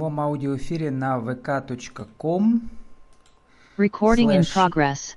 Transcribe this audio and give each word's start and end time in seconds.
прямом 0.00 0.20
аудиоэфире 0.20 0.90
на 0.90 1.18
vk.com. 1.18 2.70
Recording 3.76 4.30
in 4.30 4.40
progress. 4.40 5.16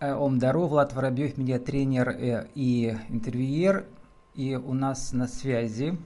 Э, 0.00 0.12
Омдару, 0.12 0.66
Влад 0.66 0.92
Воробьев, 0.92 1.38
медиатренер 1.38 2.08
э, 2.08 2.48
и 2.56 2.96
интервьюер. 3.08 3.86
И 4.34 4.56
у 4.56 4.74
нас 4.74 5.12
на 5.12 5.28
связи, 5.28 5.96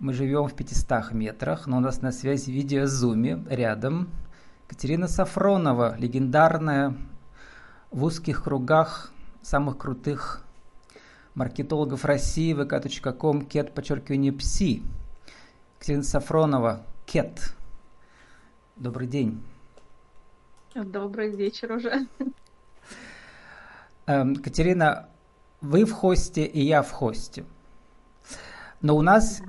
мы 0.00 0.12
живем 0.12 0.48
в 0.48 0.54
500 0.54 1.12
метрах, 1.12 1.68
но 1.68 1.76
у 1.76 1.80
нас 1.80 2.02
на 2.02 2.10
связи 2.10 2.50
видеозуме 2.50 3.44
рядом 3.48 4.08
Катерина 4.66 5.06
Сафронова, 5.06 5.94
легендарная 5.96 6.96
в 7.92 8.02
узких 8.02 8.42
кругах 8.42 9.12
самых 9.42 9.78
крутых 9.78 10.44
маркетологов 11.36 12.04
России, 12.04 12.52
vk.com, 12.52 13.46
кет, 13.46 13.72
подчеркивание, 13.74 14.32
пси. 14.32 14.82
Катерина 15.80 16.02
Сафронова, 16.02 16.82
кет. 17.06 17.54
Добрый 18.76 19.08
день. 19.08 19.42
Добрый 20.74 21.34
вечер 21.34 21.72
уже. 21.72 22.06
Эм, 24.06 24.36
Катерина, 24.36 25.08
вы 25.62 25.86
в 25.86 25.92
хосте 25.92 26.44
и 26.44 26.60
я 26.60 26.82
в 26.82 26.90
хосте. 26.90 27.46
Но 28.82 28.94
у 28.94 29.00
нас, 29.00 29.40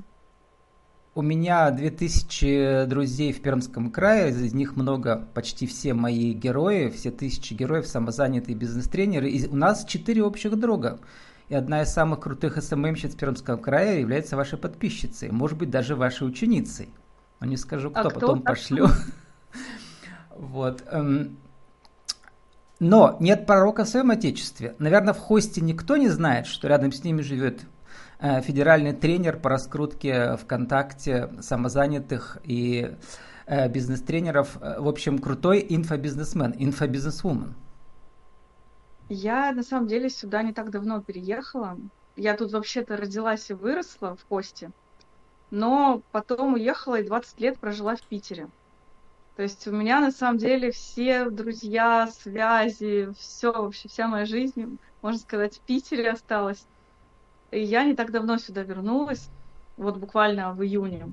у 1.15 1.21
меня 1.21 1.69
2000 1.69 2.85
друзей 2.85 3.33
в 3.33 3.41
Пермском 3.41 3.91
крае, 3.91 4.29
из 4.29 4.53
них 4.53 4.77
много, 4.77 5.27
почти 5.33 5.67
все 5.67 5.93
мои 5.93 6.31
герои, 6.31 6.91
все 6.91 7.11
тысячи 7.11 7.53
героев, 7.53 7.85
самозанятые 7.87 8.55
бизнес-тренеры. 8.55 9.29
И 9.29 9.45
у 9.49 9.57
нас 9.57 9.83
четыре 9.83 10.23
общих 10.23 10.57
друга. 10.57 11.01
И 11.51 11.53
одна 11.53 11.81
из 11.81 11.89
самых 11.89 12.21
крутых 12.21 12.63
СММщиц 12.63 13.13
Пермского 13.15 13.57
края 13.57 13.99
является 13.99 14.37
вашей 14.37 14.57
подписчицей, 14.57 15.31
может 15.31 15.57
быть, 15.57 15.69
даже 15.69 15.97
вашей 15.97 16.25
ученицей. 16.25 16.87
Но 17.41 17.45
не 17.45 17.57
скажу, 17.57 17.89
кто, 17.91 17.99
А 17.99 18.09
кто? 18.09 18.19
потом 18.21 18.41
Так. 18.41 18.55
пошлю. 18.55 18.87
Вот. 20.33 20.81
эм, 20.89 21.35
Но 22.79 23.17
нет 23.19 23.45
пророка 23.45 23.83
в 23.83 23.89
своем 23.89 24.11
отечестве. 24.11 24.75
Наверное, 24.79 25.13
в 25.13 25.17
хосте 25.17 25.59
никто 25.59 25.97
не 25.97 26.07
знает, 26.07 26.47
что 26.47 26.69
рядом 26.69 26.93
с 26.93 27.03
ними 27.03 27.21
живет 27.21 27.63
э, 28.21 28.39
федеральный 28.41 28.93
тренер 28.93 29.37
по 29.37 29.49
раскрутке 29.49 30.37
ВКонтакте 30.37 31.31
самозанятых 31.41 32.37
и 32.45 32.95
э, 33.45 33.67
бизнес-тренеров. 33.67 34.57
Э, 34.61 34.79
В 34.79 34.87
общем, 34.87 35.19
крутой 35.19 35.65
инфобизнесмен, 35.67 36.55
инфобизнесвумен. 36.57 37.55
Я 39.13 39.51
на 39.51 39.61
самом 39.61 39.87
деле 39.87 40.09
сюда 40.09 40.41
не 40.41 40.53
так 40.53 40.69
давно 40.69 41.01
переехала. 41.01 41.77
Я 42.15 42.37
тут 42.37 42.53
вообще-то 42.53 42.95
родилась 42.95 43.49
и 43.49 43.53
выросла 43.53 44.15
в 44.15 44.25
Хосте, 44.29 44.71
но 45.49 46.01
потом 46.13 46.53
уехала 46.53 46.95
и 47.01 47.05
20 47.05 47.41
лет 47.41 47.59
прожила 47.59 47.97
в 47.97 48.01
Питере. 48.03 48.47
То 49.35 49.43
есть 49.43 49.67
у 49.67 49.73
меня 49.73 49.99
на 49.99 50.11
самом 50.11 50.37
деле 50.37 50.71
все 50.71 51.29
друзья, 51.29 52.07
связи, 52.07 53.09
все 53.19 53.51
вообще, 53.51 53.89
вся 53.89 54.07
моя 54.07 54.25
жизнь, 54.25 54.79
можно 55.01 55.19
сказать, 55.19 55.57
в 55.57 55.59
Питере 55.59 56.11
осталась. 56.11 56.65
И 57.51 57.61
я 57.61 57.83
не 57.83 57.95
так 57.95 58.11
давно 58.11 58.37
сюда 58.37 58.63
вернулась, 58.63 59.27
вот 59.75 59.97
буквально 59.97 60.53
в 60.53 60.63
июне. 60.63 61.11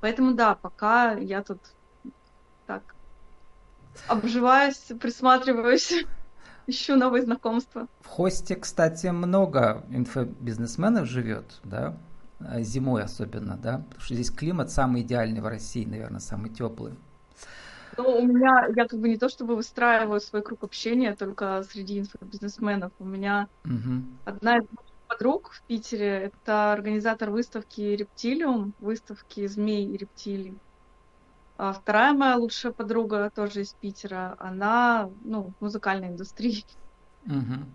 Поэтому 0.00 0.32
да, 0.32 0.54
пока 0.54 1.12
я 1.12 1.42
тут 1.42 1.58
так 2.66 2.82
обживаюсь, 4.08 4.90
присматриваюсь, 4.98 6.06
ищу 6.66 6.96
новые 6.96 7.22
знакомства. 7.22 7.88
В 8.00 8.06
хосте, 8.06 8.56
кстати, 8.56 9.08
много 9.08 9.84
инфобизнесменов 9.90 11.06
живет, 11.06 11.60
да, 11.62 11.98
э, 12.40 12.62
зимой 12.62 13.02
особенно, 13.02 13.56
да, 13.58 13.78
потому 13.78 14.00
что 14.00 14.14
здесь 14.14 14.30
климат 14.30 14.70
самый 14.70 15.02
идеальный 15.02 15.40
в 15.40 15.46
России, 15.46 15.84
наверное, 15.84 16.20
самый 16.20 16.50
теплый. 16.50 16.94
Ну, 17.96 18.04
у 18.18 18.26
меня, 18.26 18.66
я 18.76 18.86
как 18.86 19.00
бы 19.00 19.08
не 19.08 19.16
то 19.16 19.28
чтобы 19.28 19.56
выстраиваю 19.56 20.20
свой 20.20 20.42
круг 20.42 20.64
общения 20.64 21.14
только 21.16 21.62
среди 21.62 22.00
инфобизнесменов. 22.00 22.92
У 22.98 23.04
меня 23.04 23.48
Мгм. 23.64 24.18
одна 24.24 24.58
из 24.58 24.64
подруг 25.08 25.52
в 25.52 25.64
Питере, 25.66 26.32
это 26.46 26.72
организатор 26.72 27.30
выставки 27.30 27.80
Рептилиум, 27.80 28.74
выставки 28.78 29.46
змей 29.46 29.86
и 29.88 29.96
рептилий. 29.96 30.60
А 31.58 31.72
вторая 31.72 32.12
моя 32.12 32.36
лучшая 32.36 32.72
подруга, 32.72 33.30
тоже 33.34 33.62
из 33.62 33.72
Питера, 33.72 34.36
она, 34.38 35.08
ну, 35.24 35.52
в 35.58 35.64
музыкальной 35.64 36.08
индустрии. 36.08 36.64
Мгм. 37.24 37.72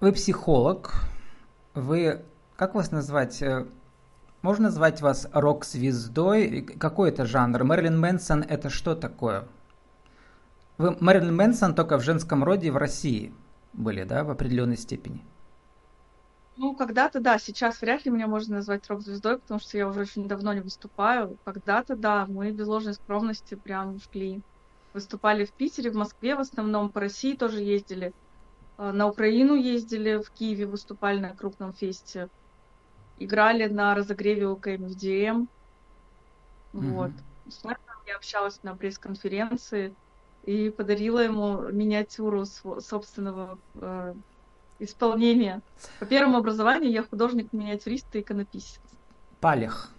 Вы 0.00 0.12
психолог, 0.12 0.94
вы, 1.74 2.24
как 2.56 2.74
вас 2.74 2.92
назвать, 2.92 3.42
э, 3.42 3.66
можно 4.42 4.64
назвать 4.64 5.00
вас 5.00 5.26
рок-звездой? 5.32 6.62
Какой 6.62 7.08
это 7.08 7.26
жанр? 7.26 7.64
Мэрилин 7.64 7.98
Мэнсон 7.98 8.42
это 8.42 8.70
что 8.70 8.94
такое? 8.94 9.48
Вы 10.78 10.96
Мэрилин 11.00 11.34
Мэнсон 11.34 11.74
только 11.74 11.98
в 11.98 12.02
женском 12.02 12.44
роде 12.44 12.70
в 12.70 12.76
России 12.76 13.34
были, 13.72 14.04
да, 14.04 14.22
в 14.22 14.30
определенной 14.30 14.76
степени? 14.76 15.24
Ну, 16.56 16.76
когда-то, 16.76 17.20
да, 17.20 17.38
сейчас 17.38 17.80
вряд 17.80 18.04
ли 18.04 18.12
меня 18.12 18.28
можно 18.28 18.56
назвать 18.56 18.88
рок-звездой, 18.88 19.40
потому 19.40 19.58
что 19.58 19.76
я 19.76 19.88
уже 19.88 20.00
очень 20.02 20.28
давно 20.28 20.52
не 20.52 20.60
выступаю. 20.60 21.36
Когда-то, 21.44 21.96
да, 21.96 22.26
мы 22.28 22.52
без 22.52 22.66
ложной 22.68 22.94
скромности 22.94 23.56
прям 23.56 23.98
шли. 23.98 24.42
Выступали 24.92 25.44
в 25.44 25.54
Питере, 25.54 25.90
в 25.90 25.94
Москве 25.96 26.36
в 26.36 26.40
основном, 26.40 26.92
по 26.92 27.00
России 27.00 27.36
тоже 27.36 27.60
ездили. 27.62 28.12
А, 28.78 28.92
На 28.92 29.08
Украину 29.08 29.54
ездили, 29.56 30.18
в 30.22 30.30
Киеве 30.32 30.66
выступали 30.66 31.20
на 31.20 31.36
крупном 31.36 31.72
фесте. 31.74 32.28
Играли 33.16 33.66
на 33.68 33.94
разогреве 33.94 34.48
у 34.48 34.56
КМФДМ. 34.58 35.46
Вот. 36.72 37.12
С 37.46 37.62
Мэтом 37.64 37.96
я 38.06 38.16
общалась 38.16 38.62
на 38.62 38.76
пресс-конференции 38.76 39.96
и 40.42 40.70
подарила 40.70 41.20
ему 41.20 41.68
миниатюру 41.70 42.44
собственного 42.46 43.60
э, 43.74 44.14
исполнения. 44.78 45.62
По 45.98 46.06
первому 46.06 46.38
образованию 46.38 46.90
я 46.90 47.02
художник-миниатюрист 47.02 48.14
и 48.16 48.20
иконописец. 48.20 48.80
Палех. 49.40 49.90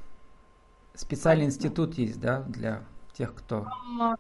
Специальный 0.93 1.45
институт 1.45 1.95
есть, 1.95 2.19
да, 2.19 2.41
для 2.43 2.83
тех, 3.13 3.33
кто... 3.35 3.67
Э, 3.99 4.16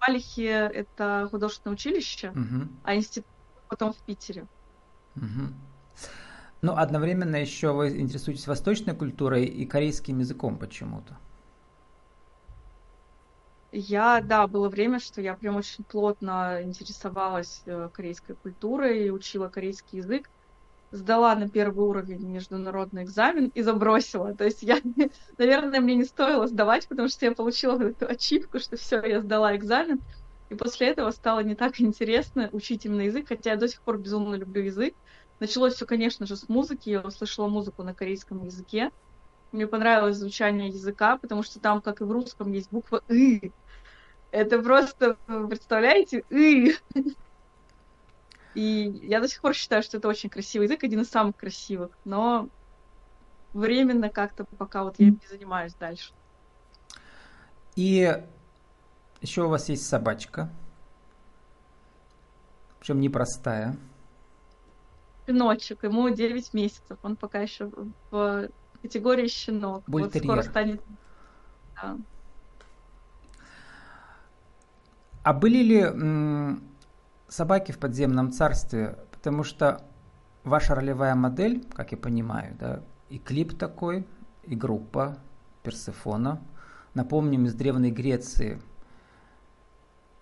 В 0.00 0.08
Алихе 0.08 0.48
это 0.50 1.28
художественное 1.30 1.74
училище, 1.74 2.30
Мгм. 2.30 2.70
а 2.84 2.94
институт 2.94 3.30
потом 3.68 3.92
в 3.92 3.96
Питере. 3.98 4.46
Мгм. 5.14 5.54
Но 6.62 6.76
одновременно 6.76 7.36
еще 7.36 7.72
вы 7.72 8.00
интересуетесь 8.00 8.46
восточной 8.46 8.94
культурой 8.94 9.44
и 9.44 9.66
корейским 9.66 10.18
языком 10.18 10.58
почему-то. 10.58 11.16
Я, 13.78 14.22
да, 14.22 14.46
было 14.46 14.70
время, 14.70 14.98
что 14.98 15.20
я 15.20 15.34
прям 15.36 15.56
очень 15.56 15.84
плотно 15.84 16.62
интересовалась 16.62 17.60
э, 17.66 17.90
корейской 17.92 18.34
культурой 18.34 19.06
и 19.06 19.10
учила 19.10 19.48
корейский 19.48 19.98
язык. 19.98 20.30
Сдала 20.92 21.34
на 21.34 21.50
первый 21.50 21.84
уровень 21.86 22.26
международный 22.26 23.04
экзамен 23.04 23.48
и 23.48 23.60
забросила. 23.62 24.34
То 24.34 24.44
есть 24.44 24.62
я, 24.62 24.78
наверное, 25.38 25.80
мне 25.80 25.94
не 25.94 26.04
стоило 26.04 26.46
сдавать, 26.46 26.88
потому 26.88 27.08
что 27.08 27.26
я 27.26 27.34
получила 27.34 27.78
эту 27.82 28.06
ачивку, 28.08 28.60
что 28.60 28.76
все, 28.78 29.02
я 29.04 29.20
сдала 29.20 29.54
экзамен. 29.54 30.00
И 30.48 30.54
после 30.54 30.88
этого 30.88 31.10
стало 31.10 31.40
не 31.40 31.54
так 31.54 31.78
интересно 31.80 32.48
учить 32.52 32.86
именно 32.86 33.02
язык, 33.02 33.28
хотя 33.28 33.50
я 33.50 33.56
до 33.56 33.68
сих 33.68 33.82
пор 33.82 33.98
безумно 33.98 34.36
люблю 34.36 34.62
язык. 34.62 34.94
Началось 35.38 35.74
все, 35.74 35.84
конечно 35.84 36.24
же, 36.26 36.36
с 36.36 36.48
музыки. 36.48 36.88
Я 36.88 37.02
услышала 37.02 37.48
музыку 37.48 37.82
на 37.82 37.94
корейском 37.94 38.42
языке. 38.42 38.90
Мне 39.52 39.66
понравилось 39.66 40.16
звучание 40.16 40.68
языка, 40.68 41.18
потому 41.18 41.42
что 41.42 41.60
там, 41.60 41.80
как 41.80 42.00
и 42.00 42.04
в 42.04 42.10
русском, 42.10 42.52
есть 42.52 42.70
буква 42.70 43.02
«ы». 43.08 43.52
Это 44.36 44.60
просто, 44.60 45.16
представляете. 45.48 46.22
И 46.28 46.74
я 48.54 49.20
до 49.20 49.28
сих 49.28 49.40
пор 49.40 49.54
считаю, 49.54 49.82
что 49.82 49.96
это 49.96 50.08
очень 50.08 50.28
красивый 50.28 50.66
язык, 50.66 50.84
один 50.84 51.00
из 51.00 51.08
самых 51.08 51.36
красивых, 51.36 51.96
но 52.04 52.50
временно 53.54 54.10
как-то 54.10 54.44
пока 54.44 54.84
вот 54.84 54.96
я 54.98 55.06
не 55.06 55.20
занимаюсь 55.26 55.72
дальше. 55.72 56.12
И 57.76 58.14
еще 59.22 59.44
у 59.44 59.48
вас 59.48 59.70
есть 59.70 59.88
собачка, 59.88 60.50
причем 62.78 63.00
непростая. 63.00 63.74
Щеночек, 65.26 65.84
ему 65.84 66.10
9 66.10 66.52
месяцев, 66.52 66.98
он 67.02 67.16
пока 67.16 67.40
еще 67.40 67.70
в 68.10 68.50
категории 68.82 69.28
щенок. 69.28 69.82
Вот 69.86 70.02
Бультерьер. 70.02 70.24
скоро 70.24 70.42
станет... 70.42 70.82
да. 71.80 71.96
А 75.26 75.32
были 75.32 75.60
ли 75.60 76.60
собаки 77.26 77.72
в 77.72 77.78
подземном 77.78 78.30
царстве? 78.30 78.96
Потому 79.10 79.42
что 79.42 79.82
ваша 80.44 80.76
ролевая 80.76 81.16
модель, 81.16 81.66
как 81.74 81.90
я 81.90 81.98
понимаю, 81.98 82.56
да, 82.60 82.80
и 83.08 83.18
клип 83.18 83.58
такой, 83.58 84.06
и 84.44 84.54
группа 84.54 85.18
Персефона, 85.64 86.40
напомним, 86.94 87.46
из 87.46 87.54
Древней 87.54 87.90
Греции. 87.90 88.62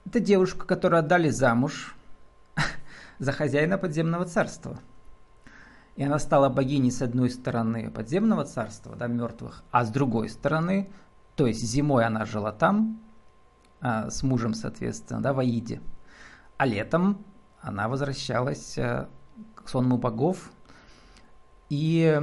Это 0.07 0.21
девушка, 0.21 0.65
которую 0.65 1.01
отдали 1.01 1.29
замуж 1.29 1.95
за 3.19 3.33
хозяина 3.33 3.77
подземного 3.77 4.25
царства. 4.25 4.81
И 5.97 6.03
она 6.03 6.19
стала 6.19 6.49
богиней 6.49 6.91
с 6.91 7.03
одной 7.03 7.29
стороны 7.29 7.91
подземного 7.91 8.47
царства, 8.47 8.97
да, 8.97 9.07
мертвых, 9.07 9.65
а 9.71 9.85
с 9.85 9.91
другой 9.91 10.31
стороны, 10.31 10.91
то 11.37 11.47
есть 11.47 11.61
зимой 11.61 12.07
она 12.07 12.25
жила 12.25 12.53
там, 12.53 13.05
а, 13.85 14.09
с 14.09 14.23
мужем, 14.23 14.55
соответственно, 14.55 15.21
да, 15.21 15.35
в 15.35 15.41
Аиде. 15.41 15.83
А 16.57 16.65
летом 16.65 17.23
она 17.61 17.87
возвращалась 17.87 18.79
а, 18.79 19.11
к 19.55 19.69
сонму 19.69 19.99
богов 19.99 20.51
и 21.69 22.19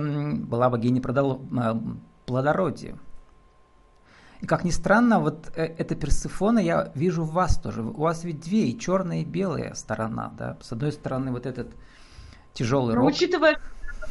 была 0.48 0.72
богиней 0.72 1.04
а, 1.06 1.80
плодородия. 2.25 2.98
И 4.40 4.48
как 4.48 4.63
ни 4.63 4.72
странно, 4.72 5.19
вот 5.19 5.52
э, 5.56 5.66
эта 5.78 5.94
Персифона 5.94 6.58
я 6.58 6.92
вижу 6.96 7.24
в 7.24 7.31
вас 7.31 7.60
тоже. 7.60 7.84
У 7.84 8.02
вас 8.02 8.24
ведь 8.24 8.40
две, 8.40 8.69
и 8.69 8.80
черная, 8.80 9.22
и 9.22 9.24
белая 9.24 9.75
сторона, 9.75 10.34
да. 10.36 10.57
С 10.62 10.72
одной 10.72 10.92
стороны 10.92 11.31
вот 11.31 11.46
этот 11.46 11.75
тяжелый 12.56 12.96
ну, 12.96 13.02
рок. 13.02 13.12
Учитывая, 13.12 13.60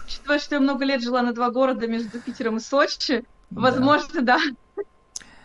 учитывая, 0.06 0.38
что 0.38 0.54
я 0.54 0.60
много 0.60 0.84
лет 0.84 1.02
жила 1.02 1.20
на 1.22 1.32
два 1.32 1.50
города 1.50 1.88
между 1.88 2.20
Питером 2.20 2.58
и 2.58 2.60
Сочи, 2.60 3.24
да. 3.50 3.60
возможно, 3.60 4.22
да, 4.22 4.38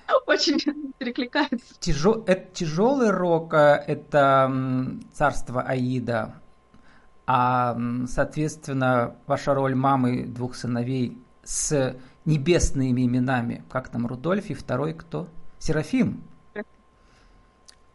очень 0.26 0.60
перекликается. 0.98 1.76
Тяжел, 1.80 2.24
это 2.26 2.54
тяжелый 2.54 3.12
рок, 3.12 3.54
э, 3.54 3.84
это 3.88 4.52
царство 5.14 5.62
Аида, 5.62 6.36
а, 7.28 7.78
соответственно, 8.08 9.16
ваша 9.26 9.54
роль 9.54 9.76
мамы 9.76 10.26
двух 10.26 10.56
сыновей 10.56 11.18
с 11.44 11.96
небесными 12.26 13.06
именами. 13.06 13.64
Как 13.70 13.90
там, 13.90 14.06
Рудольф 14.06 14.50
и 14.50 14.54
второй 14.54 14.94
кто? 14.94 15.28
Серафим. 15.60 16.24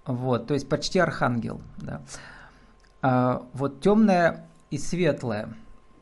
Вот, 0.07 0.47
то 0.47 0.55
есть 0.55 0.69
почти 0.69 0.99
архангел, 0.99 1.61
да. 1.77 2.01
А, 3.03 3.47
вот 3.53 3.81
темное 3.81 4.49
и 4.71 4.79
светлое. 4.79 5.55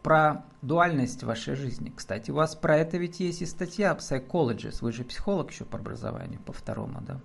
Про 0.02 0.44
дуальность 0.62 1.22
вашей 1.22 1.54
жизни. 1.54 1.92
Кстати, 1.94 2.30
у 2.30 2.34
вас 2.34 2.54
про 2.54 2.76
это 2.76 2.98
ведь 2.98 3.20
есть 3.20 3.42
и 3.42 3.46
статья 3.46 3.96
Psychologist. 3.98 4.78
Вы 4.80 4.92
же 4.92 5.04
психолог 5.04 5.50
еще 5.50 5.64
по 5.64 5.78
образованию, 5.78 6.40
по 6.40 6.52
второму, 6.52 7.00
да? 7.00 7.20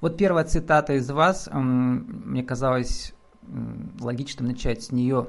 Вот 0.00 0.16
первая 0.16 0.44
цитата 0.44 0.94
из 0.94 1.08
вас, 1.10 1.48
мне 1.52 2.42
казалось 2.42 3.14
логичным 4.00 4.48
начать 4.48 4.82
с 4.82 4.90
нее. 4.90 5.28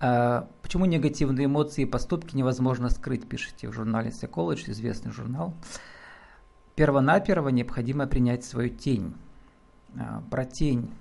А, 0.00 0.48
почему 0.62 0.84
негативные 0.84 1.46
эмоции 1.46 1.82
и 1.82 1.86
поступки 1.86 2.36
невозможно 2.36 2.88
скрыть, 2.88 3.28
пишите 3.28 3.68
в 3.68 3.72
журнале 3.72 4.10
Psychology, 4.10 4.70
известный 4.70 5.10
журнал. 5.10 5.54
Первонаперво 6.76 7.48
необходимо 7.48 8.06
принять 8.06 8.44
свою 8.44 8.68
тень. 8.68 9.14
А, 9.98 10.22
про 10.30 10.44
тень. 10.44 10.92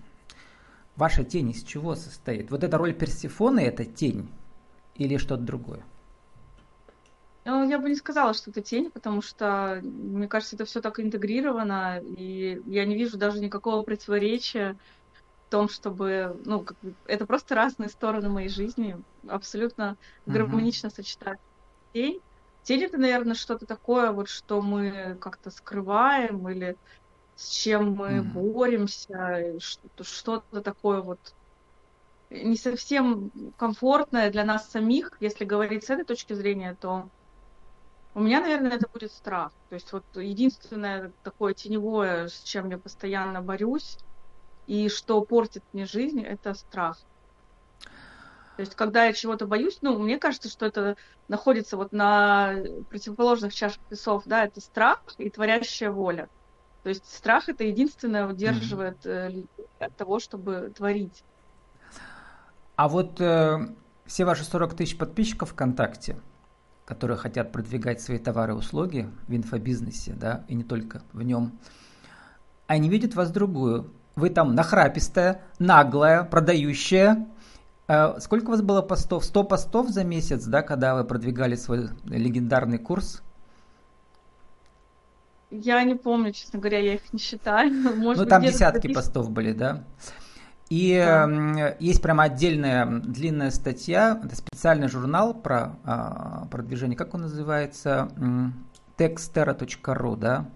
Ваша 0.95 1.23
тень 1.23 1.51
из 1.51 1.61
чего 1.61 1.93
состоит? 1.93 2.49
Вот 2.49 2.63
эта 2.63 2.75
роль 2.79 2.95
Персифоны– 2.95 3.59
это 3.61 3.85
тень 3.85 4.31
или 4.97 5.17
что-то 5.17 5.43
другое? 5.43 5.83
Ну, 7.45 7.69
я 7.69 7.79
бы 7.79 7.89
не 7.89 7.95
сказала, 7.95 8.33
что 8.33 8.51
это 8.51 8.61
тень, 8.61 8.91
потому 8.91 9.21
что, 9.21 9.79
мне 9.81 10.27
кажется, 10.27 10.55
это 10.55 10.65
все 10.65 10.81
так 10.81 10.99
интегрировано, 10.99 12.01
и 12.17 12.61
я 12.65 12.85
не 12.85 12.95
вижу 12.95 13.17
даже 13.17 13.39
никакого 13.39 13.83
противоречия 13.83 14.75
том, 15.49 15.69
чтобы, 15.69 16.39
ну, 16.45 16.61
как 16.61 16.77
бы, 16.81 16.93
это 17.05 17.25
просто 17.25 17.55
разные 17.55 17.89
стороны 17.89 18.29
моей 18.29 18.49
жизни, 18.49 18.97
абсолютно 19.27 19.97
гармонично 20.25 20.87
uh-huh. 20.87 20.95
сочетать. 20.95 21.39
Тень, 21.93 22.19
тень 22.63 22.83
это, 22.83 22.97
наверное, 22.97 23.35
что-то 23.35 23.65
такое, 23.65 24.11
вот, 24.11 24.29
что 24.29 24.61
мы 24.61 25.17
как-то 25.19 25.51
скрываем 25.51 26.49
или 26.49 26.75
с 27.35 27.49
чем 27.49 27.93
мы 27.93 28.07
uh-huh. 28.07 28.23
боремся, 28.33 29.59
что-то 29.59 30.61
такое 30.61 31.01
вот 31.01 31.19
не 32.29 32.57
совсем 32.57 33.31
комфортное 33.57 34.31
для 34.31 34.43
нас 34.43 34.69
самих, 34.69 35.11
если 35.19 35.45
говорить 35.45 35.85
с 35.85 35.89
этой 35.89 36.05
точки 36.05 36.33
зрения, 36.33 36.75
то 36.79 37.09
у 38.13 38.19
меня, 38.19 38.41
наверное, 38.41 38.71
это 38.71 38.87
будет 38.91 39.11
страх. 39.11 39.51
То 39.69 39.75
есть 39.75 39.91
вот 39.93 40.03
единственное 40.15 41.11
такое 41.23 41.53
теневое, 41.53 42.27
с 42.27 42.41
чем 42.41 42.69
я 42.69 42.77
постоянно 42.77 43.41
борюсь, 43.41 43.97
и 44.65 44.89
что 44.89 45.21
портит 45.21 45.63
мне 45.71 45.85
жизнь, 45.85 46.21
это 46.21 46.53
страх. 46.53 46.99
То 48.57 48.61
есть, 48.61 48.73
когда 48.73 49.05
я 49.05 49.13
чего-то 49.13 49.45
боюсь, 49.45 49.77
ну, 49.81 49.99
мне 49.99 50.17
кажется, 50.17 50.49
что 50.49 50.65
это 50.65 50.97
находится 51.27 51.77
вот 51.77 51.91
на 51.91 52.55
противоположных 52.89 53.53
чашах 53.53 53.79
весов, 53.91 54.23
да, 54.25 54.45
это 54.45 54.61
страх 54.61 55.03
и 55.19 55.29
творящая 55.29 55.91
воля. 55.91 56.27
То 56.81 56.89
есть 56.89 57.05
страх 57.05 57.49
это 57.49 57.65
единственное 57.65 58.27
удерживает 58.27 59.05
mm-hmm. 59.05 59.47
от 59.79 59.95
того, 59.95 60.19
чтобы 60.19 60.73
творить. 60.75 61.23
А 62.77 62.87
вот 62.87 63.19
э, 63.19 63.67
все 64.05 64.23
ваши 64.23 64.43
40 64.43 64.75
тысяч 64.75 64.97
подписчиков 64.97 65.49
ВКонтакте, 65.49 66.15
которые 66.85 67.17
хотят 67.17 67.51
продвигать 67.51 67.99
свои 68.01 68.19
товары 68.19 68.53
и 68.53 68.55
услуги 68.55 69.09
в 69.27 69.35
инфобизнесе, 69.35 70.13
да, 70.13 70.45
и 70.47 70.53
не 70.53 70.63
только 70.63 71.01
в 71.11 71.23
нем, 71.23 71.57
они 72.67 72.87
видят 72.87 73.15
вас 73.15 73.31
другую, 73.31 73.91
вы 74.15 74.29
там 74.29 74.53
нахрапистая, 74.53 75.41
наглая, 75.57 76.23
продающая. 76.23 77.27
Э, 77.87 78.19
сколько 78.19 78.49
у 78.49 78.51
вас 78.51 78.61
было 78.61 78.83
постов? 78.83 79.25
100 79.25 79.43
постов 79.45 79.89
за 79.89 80.03
месяц, 80.03 80.45
да, 80.45 80.61
когда 80.61 80.93
вы 80.93 81.03
продвигали 81.03 81.55
свой 81.55 81.89
легендарный 82.05 82.77
курс? 82.77 83.23
Я 85.49 85.83
не 85.83 85.95
помню, 85.95 86.31
честно 86.31 86.59
говоря, 86.59 86.77
я 86.77 86.93
их 86.93 87.11
не 87.11 87.17
считаю. 87.17 87.71
Может 87.97 88.23
ну, 88.23 88.29
там 88.29 88.43
десятки 88.43 88.93
постов 88.93 89.31
были, 89.31 89.53
да? 89.53 89.83
И 90.69 90.97
да. 90.97 91.75
есть 91.79 92.01
прямо 92.01 92.23
отдельная 92.23 92.85
длинная 92.85 93.51
статья, 93.51 94.19
это 94.21 94.35
специальный 94.35 94.89
журнал 94.89 95.33
про 95.33 95.77
а, 95.85 96.45
продвижение, 96.51 96.97
как 96.97 97.13
он 97.13 97.21
называется, 97.21 98.09
textera.ru, 98.97 100.17
да? 100.17 100.49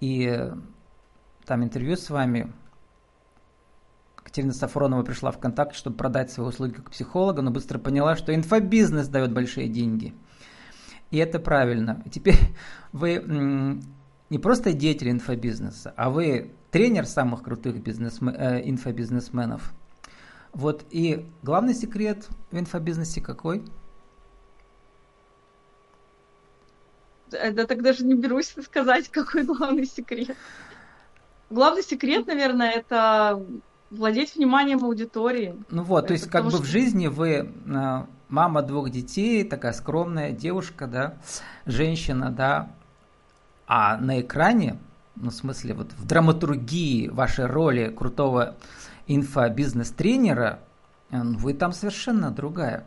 И 0.00 0.50
там 1.46 1.64
интервью 1.64 1.96
с 1.96 2.10
вами. 2.10 2.52
Катерина 4.16 4.52
Сафронова 4.52 5.02
пришла 5.02 5.30
в 5.30 5.38
контакт, 5.38 5.74
чтобы 5.74 5.96
продать 5.96 6.30
свои 6.30 6.46
услуги 6.46 6.72
как 6.72 6.90
психолога, 6.90 7.40
но 7.40 7.50
быстро 7.50 7.78
поняла, 7.78 8.14
что 8.14 8.34
инфобизнес 8.34 9.08
дает 9.08 9.32
большие 9.32 9.68
деньги. 9.68 10.14
И 11.10 11.16
это 11.16 11.38
правильно. 11.38 12.02
Теперь 12.10 12.36
вы 12.92 13.80
не 14.28 14.38
просто 14.38 14.74
деятель 14.74 15.10
инфобизнеса, 15.10 15.94
а 15.96 16.10
вы 16.10 16.52
тренер 16.70 17.06
самых 17.06 17.42
крутых 17.42 17.82
бизнесмен, 17.82 18.34
э, 18.34 18.62
инфобизнесменов. 18.68 19.72
Вот 20.52 20.84
и 20.90 21.26
главный 21.42 21.74
секрет 21.74 22.28
в 22.50 22.58
инфобизнесе 22.58 23.20
какой? 23.20 23.64
Да 27.30 27.66
так 27.66 27.82
даже 27.82 28.04
не 28.04 28.14
берусь 28.14 28.54
сказать, 28.62 29.08
какой 29.08 29.44
главный 29.44 29.86
секрет. 29.86 30.36
Главный 31.50 31.82
секрет, 31.82 32.26
наверное, 32.26 32.70
это 32.70 33.44
владеть 33.90 34.36
вниманием 34.36 34.84
аудитории. 34.84 35.56
Ну 35.70 35.82
вот, 35.82 36.08
то 36.08 36.12
есть 36.12 36.28
как 36.28 36.44
бы 36.44 36.50
что... 36.50 36.62
в 36.62 36.64
жизни 36.64 37.06
вы 37.06 37.30
э, 37.30 38.02
мама 38.28 38.62
двух 38.62 38.90
детей, 38.90 39.44
такая 39.44 39.72
скромная 39.72 40.32
девушка, 40.32 40.86
да, 40.86 41.18
женщина, 41.64 42.30
да, 42.30 42.70
а 43.66 43.96
на 43.96 44.20
экране, 44.20 44.78
ну 45.20 45.30
в 45.30 45.34
смысле 45.34 45.74
вот 45.74 45.92
в 45.92 46.06
драматургии 46.06 47.08
вашей 47.08 47.46
роли 47.46 47.88
крутого 47.88 48.56
инфобизнес-тренера, 49.06 50.60
э, 51.10 51.22
ну, 51.22 51.38
вы 51.38 51.54
там 51.54 51.72
совершенно 51.72 52.30
другая. 52.30 52.84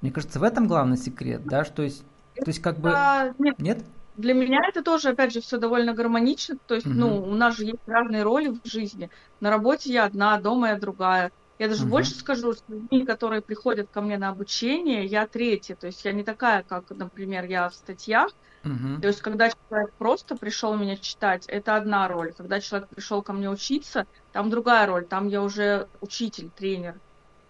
Мне 0.00 0.10
кажется, 0.10 0.38
в 0.38 0.42
этом 0.42 0.68
главный 0.68 0.96
секрет, 0.96 1.42
да, 1.44 1.64
что 1.64 1.82
есть, 1.82 2.04
то 2.36 2.46
есть 2.46 2.60
как 2.60 2.78
бы... 2.78 2.94
Нет? 3.38 3.58
Нет? 3.58 3.84
для 4.18 4.34
меня 4.34 4.58
это 4.68 4.82
тоже, 4.82 5.10
опять 5.10 5.32
же, 5.32 5.40
все 5.40 5.58
довольно 5.58 5.94
гармонично. 5.94 6.58
То 6.66 6.74
есть, 6.74 6.86
mm-hmm. 6.86 6.94
ну, 6.94 7.22
у 7.22 7.34
нас 7.34 7.56
же 7.56 7.64
есть 7.64 7.78
разные 7.86 8.24
роли 8.24 8.48
в 8.48 8.60
жизни. 8.64 9.10
На 9.40 9.48
работе 9.48 9.92
я 9.92 10.04
одна, 10.04 10.38
дома 10.40 10.70
я 10.70 10.76
другая. 10.76 11.30
Я 11.58 11.68
даже 11.68 11.86
mm-hmm. 11.86 11.90
больше 11.90 12.14
скажу, 12.14 12.52
что 12.52 12.64
людьми, 12.68 13.06
которые 13.06 13.42
приходят 13.42 13.88
ко 13.90 14.00
мне 14.00 14.18
на 14.18 14.28
обучение, 14.28 15.06
я 15.06 15.26
третья. 15.26 15.76
То 15.76 15.86
есть 15.86 16.04
я 16.04 16.12
не 16.12 16.24
такая, 16.24 16.64
как, 16.64 16.90
например, 16.90 17.44
я 17.44 17.68
в 17.68 17.74
статьях. 17.74 18.32
Mm-hmm. 18.64 19.00
То 19.00 19.08
есть, 19.08 19.20
когда 19.22 19.50
человек 19.50 19.92
просто 19.94 20.36
пришел 20.36 20.76
меня 20.76 20.96
читать, 20.96 21.44
это 21.46 21.76
одна 21.76 22.08
роль. 22.08 22.32
Когда 22.32 22.60
человек 22.60 22.88
пришел 22.88 23.22
ко 23.22 23.32
мне 23.32 23.48
учиться, 23.48 24.06
там 24.32 24.50
другая 24.50 24.86
роль. 24.86 25.06
Там 25.06 25.28
я 25.28 25.42
уже 25.42 25.88
учитель, 26.00 26.50
тренер. 26.50 27.00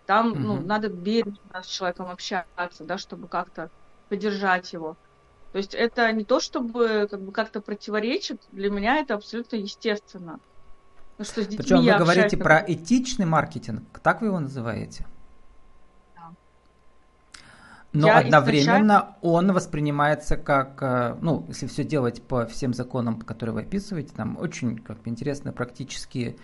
Там, 0.07 0.33
mm-hmm. 0.33 0.38
ну, 0.38 0.61
надо 0.61 0.88
бережно 0.88 1.62
с 1.62 1.67
человеком 1.67 2.09
общаться, 2.11 2.85
да, 2.85 2.99
чтобы 2.99 3.29
как-то 3.29 3.71
поддержать 4.09 4.73
его. 4.73 4.97
То 5.53 5.59
есть 5.59 5.75
это 5.75 6.11
не 6.12 6.25
то, 6.25 6.41
чтобы 6.41 7.09
как 7.11 7.21
бы 7.21 7.33
как-то 7.33 7.61
противоречит, 7.61 8.43
для 8.53 8.71
меня 8.71 8.99
это 8.99 9.15
абсолютно 9.15 9.57
естественно. 9.57 10.41
Ну, 11.17 11.25
что 11.25 11.43
с 11.43 11.47
Причем 11.47 11.83
вы 11.83 11.99
говорите 11.99 12.37
про 12.37 12.62
этичный 12.67 13.27
маркетинг, 13.27 13.83
так 14.03 14.21
вы 14.21 14.29
его 14.29 14.38
называете? 14.38 15.07
Но 17.92 18.09
я 18.09 18.18
одновременно 18.18 18.61
изначально... 18.61 19.16
он 19.23 19.52
воспринимается 19.52 20.37
как, 20.37 20.83
э, 20.83 21.16
ну, 21.21 21.45
если 21.49 21.66
все 21.66 21.85
делать 21.85 22.23
по 22.23 22.47
всем 22.47 22.75
законам, 22.75 23.21
которые 23.21 23.54
вы 23.54 23.61
описываете, 23.62 24.12
там 24.14 24.37
очень 24.38 24.78
как 24.78 25.02
бы 25.02 25.09
интересные 25.09 25.52
практические 25.52 26.37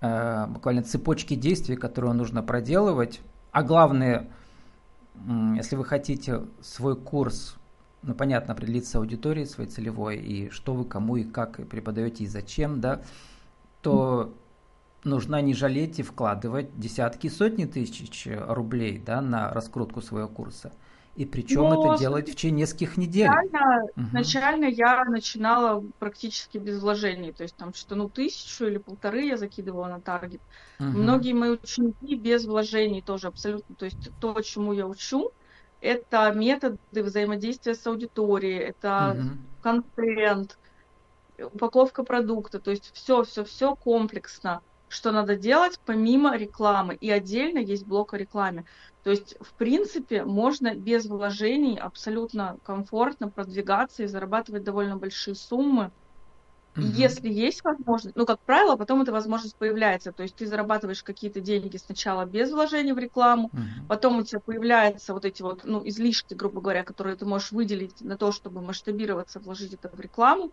э, 0.00 0.46
буквально 0.48 0.82
цепочки 0.82 1.34
действий, 1.34 1.76
которые 1.76 2.12
нужно 2.12 2.42
проделывать, 2.42 3.20
а 3.52 3.62
главное 3.62 4.28
если 5.54 5.76
вы 5.76 5.84
хотите 5.84 6.42
свой 6.60 6.96
курс, 6.96 7.56
ну, 8.02 8.14
понятно, 8.14 8.54
определиться 8.54 8.92
с 8.92 8.94
аудиторией 8.96 9.46
своей 9.46 9.70
целевой, 9.70 10.16
и 10.16 10.50
что 10.50 10.74
вы 10.74 10.84
кому 10.84 11.16
и 11.16 11.24
как 11.24 11.66
преподаете 11.68 12.24
и 12.24 12.26
зачем, 12.26 12.80
да, 12.80 13.00
то 13.82 14.34
нужно 15.06 15.40
не 15.40 15.54
жалеть 15.54 15.98
и 15.98 16.02
вкладывать 16.02 16.78
десятки, 16.78 17.28
сотни 17.28 17.64
тысяч 17.64 18.26
рублей, 18.26 18.98
да, 18.98 19.22
на 19.22 19.50
раскрутку 19.52 20.02
своего 20.02 20.28
курса. 20.28 20.72
И 21.14 21.24
причем 21.24 21.62
Но, 21.62 21.92
это 21.92 21.98
делать 21.98 22.28
в 22.28 22.32
течение 22.32 22.60
нескольких 22.60 22.98
недель. 22.98 23.30
Изначально, 23.96 24.66
угу. 24.66 24.74
я 24.76 25.02
начинала 25.06 25.82
практически 25.98 26.58
без 26.58 26.82
вложений. 26.82 27.32
То 27.32 27.42
есть 27.42 27.56
там 27.56 27.72
что 27.72 27.94
ну 27.94 28.10
тысячу 28.10 28.66
или 28.66 28.76
полторы 28.76 29.22
я 29.22 29.38
закидывала 29.38 29.86
на 29.86 29.98
таргет. 29.98 30.42
Угу. 30.78 30.88
Многие 30.88 31.32
мои 31.32 31.50
ученики 31.52 32.16
без 32.16 32.44
вложений 32.44 33.00
тоже 33.00 33.28
абсолютно. 33.28 33.74
То 33.76 33.86
есть 33.86 34.10
то, 34.20 34.38
чему 34.42 34.74
я 34.74 34.86
учу, 34.86 35.32
это 35.80 36.30
методы 36.32 36.78
взаимодействия 36.92 37.74
с 37.74 37.86
аудиторией, 37.86 38.58
это 38.58 39.16
угу. 39.18 39.28
контент, 39.62 40.58
упаковка 41.38 42.04
продукта. 42.04 42.60
То 42.60 42.70
есть 42.70 42.90
все, 42.92 43.24
все, 43.24 43.44
все 43.44 43.74
комплексно 43.74 44.60
что 44.88 45.12
надо 45.12 45.36
делать 45.36 45.80
помимо 45.84 46.36
рекламы. 46.36 46.94
И 46.94 47.10
отдельно 47.10 47.58
есть 47.58 47.86
блок 47.86 48.14
о 48.14 48.18
рекламе. 48.18 48.64
То 49.02 49.10
есть, 49.10 49.36
в 49.40 49.54
принципе, 49.54 50.24
можно 50.24 50.74
без 50.74 51.06
вложений 51.06 51.78
абсолютно 51.78 52.58
комфортно 52.64 53.28
продвигаться 53.28 54.02
и 54.02 54.06
зарабатывать 54.06 54.64
довольно 54.64 54.96
большие 54.96 55.34
суммы. 55.34 55.90
Угу. 56.76 56.86
если 56.88 57.28
есть 57.30 57.64
возможность, 57.64 58.16
ну, 58.16 58.26
как 58.26 58.38
правило, 58.40 58.76
потом 58.76 59.00
эта 59.00 59.10
возможность 59.10 59.56
появляется. 59.56 60.12
То 60.12 60.22
есть 60.22 60.36
ты 60.36 60.46
зарабатываешь 60.46 61.02
какие-то 61.02 61.40
деньги 61.40 61.76
сначала 61.78 62.26
без 62.26 62.50
вложений 62.50 62.92
в 62.92 62.98
рекламу, 62.98 63.46
угу. 63.46 63.86
потом 63.88 64.18
у 64.18 64.22
тебя 64.22 64.40
появляются 64.40 65.14
вот 65.14 65.24
эти 65.24 65.42
вот, 65.42 65.62
ну, 65.64 65.80
излишки, 65.88 66.34
грубо 66.34 66.60
говоря, 66.60 66.84
которые 66.84 67.16
ты 67.16 67.24
можешь 67.24 67.52
выделить 67.52 68.00
на 68.02 68.18
то, 68.18 68.30
чтобы 68.30 68.60
масштабироваться, 68.60 69.40
вложить 69.40 69.72
это 69.72 69.88
в 69.88 70.00
рекламу. 70.00 70.52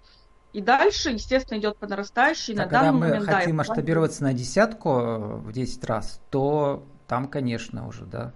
И 0.54 0.62
дальше, 0.62 1.10
естественно, 1.10 1.58
идет 1.58 1.78
по 1.78 1.88
нарастающей. 1.88 2.54
А 2.54 2.58
на 2.58 2.64
когда 2.64 2.92
мы 2.92 3.00
момент, 3.00 3.26
хотим 3.26 3.52
да, 3.52 3.58
масштабироваться 3.58 4.24
на 4.24 4.34
десятку 4.34 4.90
э, 4.90 5.18
в 5.38 5.52
10 5.52 5.84
раз, 5.86 6.22
то 6.30 6.86
там, 7.08 7.28
конечно, 7.28 7.88
уже, 7.88 8.06
да, 8.06 8.34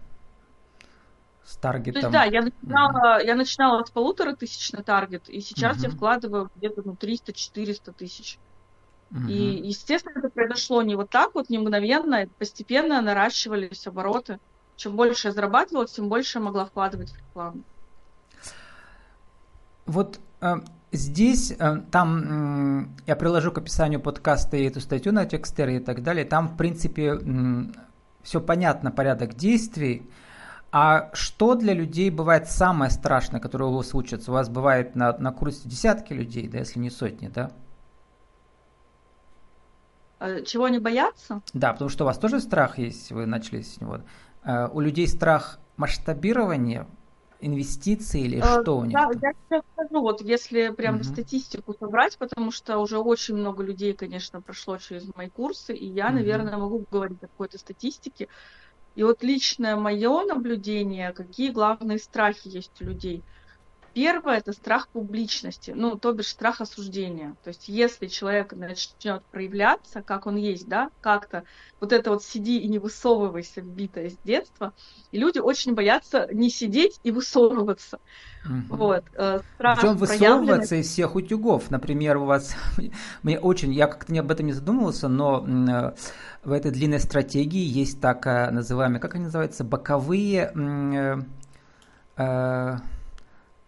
с 1.46 1.56
таргетом. 1.58 2.02
То 2.02 2.08
есть, 2.08 2.12
да, 2.12 2.24
я 2.26 2.42
начинала, 2.42 3.20
mm-hmm. 3.20 3.26
я 3.26 3.36
начинала 3.36 3.84
с 3.84 3.92
полутора 3.92 4.36
тысяч 4.36 4.72
на 4.74 4.84
таргет, 4.84 5.30
и 5.30 5.40
сейчас 5.42 5.78
mm-hmm. 5.78 5.84
я 5.84 5.90
вкладываю 5.92 6.52
где-то 6.56 6.82
ну, 6.84 6.94
300-400 6.94 7.94
тысяч. 7.94 8.40
Mm-hmm. 9.12 9.30
И, 9.30 9.68
естественно, 9.68 10.18
это 10.18 10.30
произошло 10.30 10.82
не 10.82 10.96
вот 10.96 11.10
так 11.12 11.36
вот, 11.36 11.50
не 11.50 11.60
мгновенно, 11.60 12.28
постепенно 12.40 13.00
наращивались 13.02 13.88
обороты. 13.88 14.40
Чем 14.76 14.96
больше 14.96 15.30
я 15.30 15.34
зарабатывала, 15.34 15.88
тем 15.88 16.10
больше 16.10 16.40
я 16.40 16.44
могла 16.44 16.66
вкладывать 16.66 17.12
в 17.12 17.18
рекламу. 17.18 17.62
Вот 19.86 20.20
э, 20.42 20.56
здесь, 20.92 21.54
э, 21.58 21.82
там, 21.92 22.96
я 23.06 23.16
приложу 23.16 23.52
к 23.52 23.58
описанию 23.58 24.00
подкаста 24.00 24.58
и 24.58 24.64
эту 24.64 24.82
статью 24.82 25.12
на 25.14 25.26
Текстере 25.26 25.78
и 25.78 25.80
так 25.80 26.04
далее, 26.04 26.26
там, 26.26 26.50
в 26.50 26.58
принципе, 26.58 27.20
все 28.24 28.42
понятно, 28.42 28.92
порядок 28.92 29.36
действий, 29.36 30.10
а 30.72 31.10
что 31.14 31.56
для 31.56 31.74
людей 31.74 32.10
бывает 32.10 32.50
самое 32.50 32.92
страшное, 32.92 33.40
которое 33.40 33.66
у 33.66 33.76
вас 33.76 33.94
учатся? 33.94 34.32
У 34.32 34.34
вас 34.34 34.50
бывает 34.50 34.96
на, 34.96 35.18
на 35.18 35.32
курсе 35.32 35.68
десятки 35.68 36.14
людей, 36.14 36.48
да, 36.48 36.60
если 36.60 36.80
не 36.80 36.90
сотни, 36.90 37.30
да? 37.30 37.52
А 40.20 40.42
чего 40.42 40.66
они 40.66 40.80
боятся? 40.80 41.42
Да, 41.54 41.74
потому 41.74 41.90
что 41.90 42.04
у 42.04 42.08
вас 42.08 42.18
тоже 42.18 42.40
страх 42.40 42.80
есть, 42.80 43.12
вы 43.12 43.26
начали 43.26 43.62
с 43.62 43.80
него. 43.80 44.02
Э, 44.44 44.68
у 44.68 44.80
людей 44.80 45.08
страх 45.08 45.60
масштабирования, 45.78 46.88
инвестиций 47.40 48.22
или 48.22 48.40
а, 48.40 48.62
что 48.62 48.78
у 48.78 48.86
них? 48.86 48.94
Да, 48.94 49.10
я 49.22 49.34
сейчас 49.34 49.64
скажу, 49.74 50.02
вот 50.02 50.22
если 50.22 50.70
прям 50.70 50.96
угу. 50.96 51.04
статистику 51.04 51.76
собрать, 51.80 52.18
потому 52.18 52.52
что 52.52 52.80
уже 52.80 52.98
очень 52.98 53.36
много 53.36 53.64
людей, 53.64 53.94
конечно, 53.94 54.42
прошло 54.42 54.78
через 54.78 55.04
мои 55.16 55.30
курсы, 55.30 55.76
и 55.76 55.86
я, 55.86 56.08
угу. 56.08 56.16
наверное, 56.16 56.58
могу 56.58 56.86
говорить 56.90 57.18
о 57.24 57.28
какой-то 57.28 57.58
статистике. 57.58 58.28
И 58.96 59.04
вот 59.04 59.24
личное 59.24 59.76
мое 59.76 60.24
наблюдение, 60.24 61.14
какие 61.14 61.52
главные 61.52 62.00
страхи 62.00 62.48
есть 62.48 62.82
у 62.82 62.86
людей. 62.86 63.24
Первое– 63.98 64.38
это 64.38 64.54
страх 64.54 64.90
публичности, 64.90 65.74
ну, 65.76 65.96
то 65.96 66.14
бишь 66.14 66.28
страх 66.28 66.62
осуждения. 66.62 67.36
То 67.44 67.48
есть 67.48 67.68
если 67.68 68.06
человек 68.06 68.54
начнет 68.54 69.24
проявляться, 69.32 70.04
как 70.04 70.28
он 70.28 70.36
есть, 70.36 70.68
да, 70.68 70.92
как-то, 71.02 71.46
вот 71.80 71.92
это 71.92 72.12
вот 72.12 72.24
сиди 72.24 72.60
и 72.60 72.68
не 72.68 72.78
высовывайся, 72.78 73.62
вбитое 73.62 74.12
с 74.12 74.18
детства, 74.24 74.74
и 75.12 75.18
люди 75.18 75.40
очень 75.40 75.74
боятся 75.74 76.28
не 76.32 76.52
сидеть 76.52 77.00
и 77.02 77.10
высовываться. 77.10 77.98
Угу. 78.46 78.78
Вот, 78.78 79.04
э, 79.16 79.40
страх 79.56 79.80
Причем 79.80 79.98
высовываться 79.98 80.76
из 80.76 80.90
всех 80.90 81.16
утюгов. 81.16 81.72
Например, 81.72 82.18
у 82.18 82.26
вас, 82.26 82.56
мне 83.24 83.40
очень, 83.40 83.74
я 83.74 83.88
как-то 83.88 84.14
не 84.14 84.20
об 84.20 84.30
этом 84.30 84.46
не 84.46 84.54
задумывался, 84.54 85.08
но 85.08 85.44
э, 85.44 85.94
в 86.44 86.52
этой 86.52 86.70
длинной 86.70 87.00
стратегии 87.00 87.66
есть 87.66 88.00
так 88.00 88.28
называемые, 88.28 89.00
как 89.00 89.16
они 89.16 89.24
называются, 89.24 89.64
боковые... 89.64 90.52
Э, 90.56 91.18
э, 92.18 92.78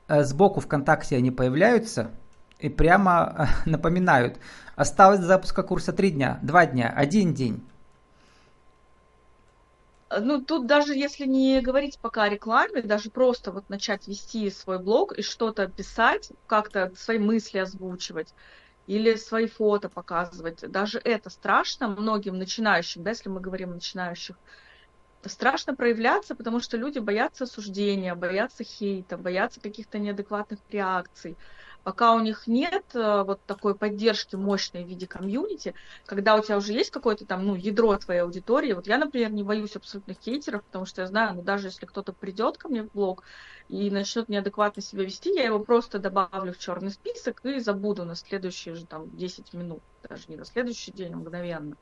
сбоку 0.09 0.59
ВКонтакте 0.59 1.15
они 1.17 1.31
появляются 1.31 2.11
и 2.59 2.69
прямо 2.69 3.49
напоминают. 3.65 4.37
Осталось 4.75 5.19
до 5.19 5.25
запуска 5.25 5.63
курса 5.63 5.93
три 5.93 6.11
дня, 6.11 6.39
два 6.41 6.65
дня, 6.65 6.93
один 6.95 7.33
день. 7.33 7.63
Ну, 10.19 10.41
тут 10.41 10.65
даже 10.65 10.95
если 10.95 11.25
не 11.25 11.61
говорить 11.61 11.99
пока 11.99 12.23
о 12.23 12.29
рекламе, 12.29 12.81
даже 12.81 13.11
просто 13.11 13.51
вот 13.51 13.69
начать 13.69 14.07
вести 14.07 14.49
свой 14.49 14.79
блог 14.79 15.13
и 15.13 15.21
что-то 15.21 15.67
писать, 15.67 16.31
как-то 16.47 16.91
свои 16.95 17.19
мысли 17.19 17.59
озвучивать, 17.59 18.33
или 18.87 19.15
свои 19.15 19.45
фото 19.45 19.87
показывать. 19.87 20.61
Даже 20.61 20.99
это 21.03 21.29
страшно 21.29 21.87
многим 21.87 22.39
начинающим, 22.39 23.03
да, 23.03 23.11
если 23.11 23.29
мы 23.29 23.39
говорим 23.39 23.69
о 23.69 23.75
начинающих. 23.75 24.35
Страшно 25.25 25.75
проявляться, 25.75 26.35
потому 26.35 26.61
что 26.61 26.77
люди 26.77 26.99
боятся 26.99 27.43
осуждения, 27.43 28.15
боятся 28.15 28.63
хейта, 28.63 29.17
боятся 29.17 29.59
каких-то 29.59 29.99
неадекватных 29.99 30.59
реакций 30.69 31.38
пока 31.83 32.13
у 32.13 32.19
них 32.19 32.47
нет 32.47 32.83
э, 32.93 33.23
вот 33.23 33.39
такой 33.45 33.77
поддержки 33.77 34.35
мощной 34.35 34.83
в 34.83 34.88
виде 34.88 35.07
комьюнити, 35.07 35.73
когда 36.05 36.35
у 36.35 36.43
тебя 36.43 36.57
уже 36.57 36.73
есть 36.73 36.91
какое-то 36.91 37.25
там, 37.25 37.45
ну, 37.45 37.55
ядро 37.55 37.97
твоей 37.97 38.21
аудитории, 38.21 38.73
вот 38.73 38.88
я, 38.88 38.97
например, 38.97 39.31
не 39.31 39.43
боюсь 39.43 39.75
абсолютных 39.75 40.17
хейтеров, 40.19 40.63
потому 40.65 40.85
что 40.85 41.01
я 41.01 41.07
знаю, 41.07 41.35
ну, 41.35 41.41
даже 41.41 41.67
если 41.67 41.85
кто-то 41.85 42.13
придет 42.13 42.57
ко 42.57 42.69
мне 42.69 42.83
в 42.83 42.91
блог 42.91 43.23
и 43.67 43.89
начнет 43.89 44.29
неадекватно 44.29 44.81
себя 44.81 45.03
вести, 45.03 45.33
я 45.33 45.45
его 45.45 45.59
просто 45.59 45.99
добавлю 45.99 46.53
в 46.53 46.57
черный 46.57 46.91
список 46.91 47.39
и 47.43 47.59
забуду 47.59 48.05
на 48.05 48.15
следующие 48.15 48.75
же 48.75 48.85
там 48.85 49.09
10 49.15 49.53
минут, 49.53 49.81
даже 50.07 50.25
не 50.27 50.38
на 50.38 50.45
следующий 50.45 50.91
день, 50.91 51.13
а 51.13 51.17
мгновенно. 51.17 51.75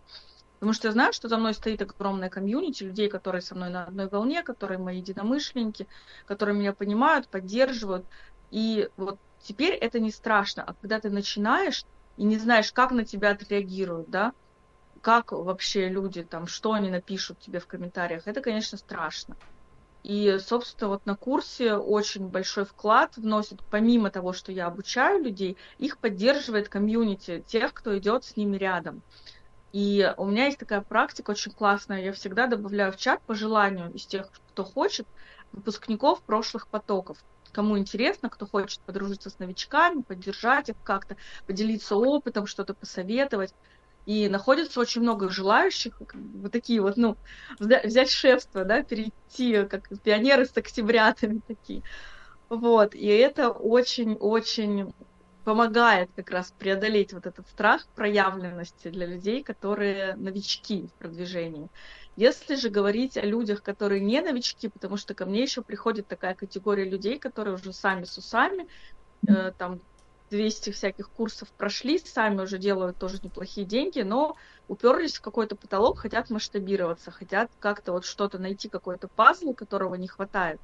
Потому 0.59 0.73
что 0.73 0.87
я 0.87 0.91
знаю, 0.91 1.13
что 1.13 1.27
за 1.29 1.37
мной 1.37 1.53
стоит 1.53 1.81
огромная 1.81 2.29
комьюнити 2.29 2.83
людей, 2.83 3.09
которые 3.09 3.41
со 3.41 3.55
мной 3.55 3.69
на 3.69 3.85
одной 3.85 4.09
волне, 4.09 4.43
которые 4.43 4.79
мои 4.79 4.97
единомышленники, 4.99 5.87
которые 6.25 6.55
меня 6.57 6.73
понимают, 6.73 7.29
поддерживают. 7.29 8.07
И 8.49 8.89
вот 8.97 9.17
Теперь 9.39 9.75
это 9.75 9.99
не 9.99 10.09
страшно, 10.11 10.63
а 10.63 10.73
когда 10.81 10.99
ты 10.99 11.11
начинаешь 11.11 11.85
и 12.15 12.23
не 12.23 12.37
знаешь, 12.39 12.73
как 12.73 12.89
на 12.91 13.05
тебя 13.05 13.29
отреагируют, 13.31 14.09
да, 14.09 14.33
как 15.01 15.31
вообще 15.31 15.89
люди 15.89 16.23
там, 16.23 16.47
что 16.47 16.73
они 16.73 16.89
напишут 16.89 17.39
тебе 17.39 17.59
в 17.59 17.67
комментариях, 17.67 18.23
это, 18.27 18.41
конечно, 18.41 18.77
страшно. 18.77 19.37
И, 20.03 20.37
собственно, 20.39 20.89
вот 20.89 21.05
на 21.05 21.17
курсе 21.17 21.75
очень 21.75 22.29
большой 22.29 22.65
вклад 22.65 23.17
вносит, 23.17 23.59
помимо 23.69 24.09
того, 24.11 24.33
что 24.33 24.51
я 24.51 24.67
обучаю 24.67 25.23
людей, 25.23 25.57
их 25.77 25.99
поддерживает 25.99 26.69
комьюнити, 26.69 27.43
тех, 27.47 27.73
кто 27.73 27.97
идет 27.97 28.23
с 28.23 28.35
ними 28.37 28.57
рядом. 28.57 29.03
И 29.73 30.13
у 30.17 30.25
меня 30.25 30.45
есть 30.45 30.57
такая 30.57 30.81
практика 30.81 31.31
очень 31.31 31.51
классная, 31.51 32.01
я 32.01 32.13
всегда 32.13 32.47
добавляю 32.47 32.91
в 32.91 32.97
чат 32.97 33.21
по 33.25 33.35
желанию 33.35 33.91
из 33.93 34.05
тех, 34.05 34.29
кто 34.31 34.63
хочет, 34.63 35.07
выпускников 35.51 36.23
прошлых 36.23 36.67
потоков 36.69 37.17
кому 37.51 37.77
интересно, 37.77 38.29
кто 38.29 38.45
хочет 38.45 38.81
подружиться 38.85 39.29
с 39.29 39.39
новичками, 39.39 40.01
поддержать 40.01 40.69
их 40.69 40.75
как-то, 40.83 41.17
поделиться 41.45 41.95
опытом, 41.95 42.45
что-то 42.45 42.73
посоветовать. 42.73 43.53
И 44.05 44.29
находится 44.29 44.79
очень 44.79 45.01
много 45.01 45.29
желающих, 45.29 45.99
вот 46.13 46.51
такие 46.51 46.81
вот, 46.81 46.95
ну, 46.95 47.17
взять 47.59 48.09
шефство, 48.09 48.63
да, 48.63 48.83
перейти, 48.83 49.65
как 49.65 49.89
пионеры 50.01 50.45
с 50.45 50.55
октябрятами 50.55 51.41
такие. 51.45 51.81
Вот, 52.47 52.95
и 52.95 53.05
это 53.05 53.49
очень-очень 53.49 54.93
помогает 55.47 56.09
как 56.13 56.29
раз 56.31 56.51
преодолеть 56.51 57.13
вот 57.13 57.25
этот 57.25 57.47
страх 57.47 57.87
проявленности 57.95 58.89
для 58.89 59.05
людей, 59.07 59.45
которые 59.45 60.17
новички 60.17 60.89
в 60.89 60.97
продвижении. 60.97 61.69
Если 62.17 62.55
же 62.55 62.69
говорить 62.69 63.15
о 63.15 63.21
людях, 63.21 63.63
которые 63.63 64.01
не 64.01 64.19
новички, 64.19 64.67
потому 64.67 64.97
что 64.97 65.15
ко 65.15 65.25
мне 65.25 65.43
еще 65.43 65.61
приходит 65.61 66.05
такая 66.05 66.35
категория 66.35 66.83
людей, 66.83 67.17
которые 67.17 67.53
уже 67.53 67.71
сами 67.71 68.03
с 68.03 68.17
усами, 68.17 68.67
э, 69.25 69.53
там 69.57 69.79
200 70.29 70.71
всяких 70.71 71.11
курсов 71.11 71.47
прошли, 71.55 71.97
сами 71.97 72.41
уже 72.41 72.57
делают 72.57 72.97
тоже 72.97 73.19
неплохие 73.23 73.65
деньги, 73.65 74.01
но 74.01 74.35
уперлись 74.67 75.15
в 75.15 75.21
какой-то 75.21 75.55
потолок, 75.55 75.99
хотят 75.99 76.29
масштабироваться, 76.29 77.11
хотят 77.11 77.51
как-то 77.59 77.93
вот 77.93 78.03
что-то 78.03 78.37
найти, 78.37 78.67
какой-то 78.67 79.07
пазл, 79.15 79.53
которого 79.53 79.95
не 79.95 80.09
хватает, 80.09 80.59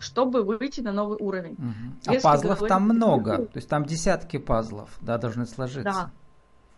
чтобы 0.00 0.42
выйти 0.42 0.80
на 0.80 0.92
новый 0.92 1.18
уровень. 1.20 1.52
Угу. 1.52 2.16
А 2.16 2.20
пазлов 2.20 2.58
говорить, 2.58 2.68
там 2.68 2.82
много, 2.84 3.36
то 3.46 3.56
есть 3.56 3.68
там 3.68 3.84
десятки 3.84 4.38
пазлов, 4.38 4.90
да, 5.00 5.18
должны 5.18 5.46
сложиться. 5.46 5.82
Да. 5.84 6.10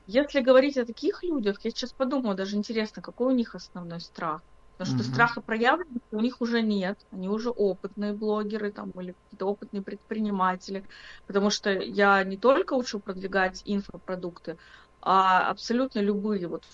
Если 0.06 0.40
говорить 0.40 0.76
о 0.76 0.84
таких 0.84 1.22
людях, 1.22 1.60
я 1.62 1.70
сейчас 1.70 1.92
подумаю, 1.92 2.36
даже 2.36 2.56
интересно, 2.56 3.00
какой 3.00 3.28
у 3.28 3.36
них 3.36 3.54
основной 3.54 4.00
страх. 4.00 4.42
Потому 4.76 4.98
что 4.98 5.06
угу. 5.06 5.14
страха 5.14 5.40
проявленности 5.40 6.12
у 6.12 6.20
них 6.20 6.40
уже 6.40 6.60
нет. 6.60 6.98
Они 7.12 7.28
уже 7.28 7.50
опытные 7.50 8.12
блогеры 8.12 8.72
там, 8.72 8.90
или 8.92 9.14
какие-то 9.24 9.46
опытные 9.46 9.82
предприниматели. 9.82 10.84
Потому 11.26 11.50
что 11.50 11.70
я 11.70 12.24
не 12.24 12.36
только 12.36 12.74
учу 12.74 12.98
продвигать 12.98 13.62
инфопродукты, 13.64 14.56
а 15.02 15.50
абсолютно 15.50 15.98
любые, 15.98 16.46
вот 16.46 16.64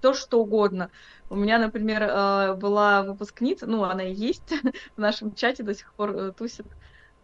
то, 0.00 0.14
что 0.14 0.40
угодно. 0.40 0.90
У 1.30 1.34
меня, 1.34 1.58
например, 1.58 2.02
э, 2.02 2.54
была 2.54 3.02
выпускница, 3.02 3.66
ну, 3.66 3.84
она 3.84 4.04
и 4.04 4.12
есть 4.12 4.52
в 4.96 5.00
нашем 5.00 5.34
чате 5.34 5.62
до 5.62 5.74
сих 5.74 5.92
пор 5.94 6.10
э, 6.10 6.32
тусит, 6.32 6.66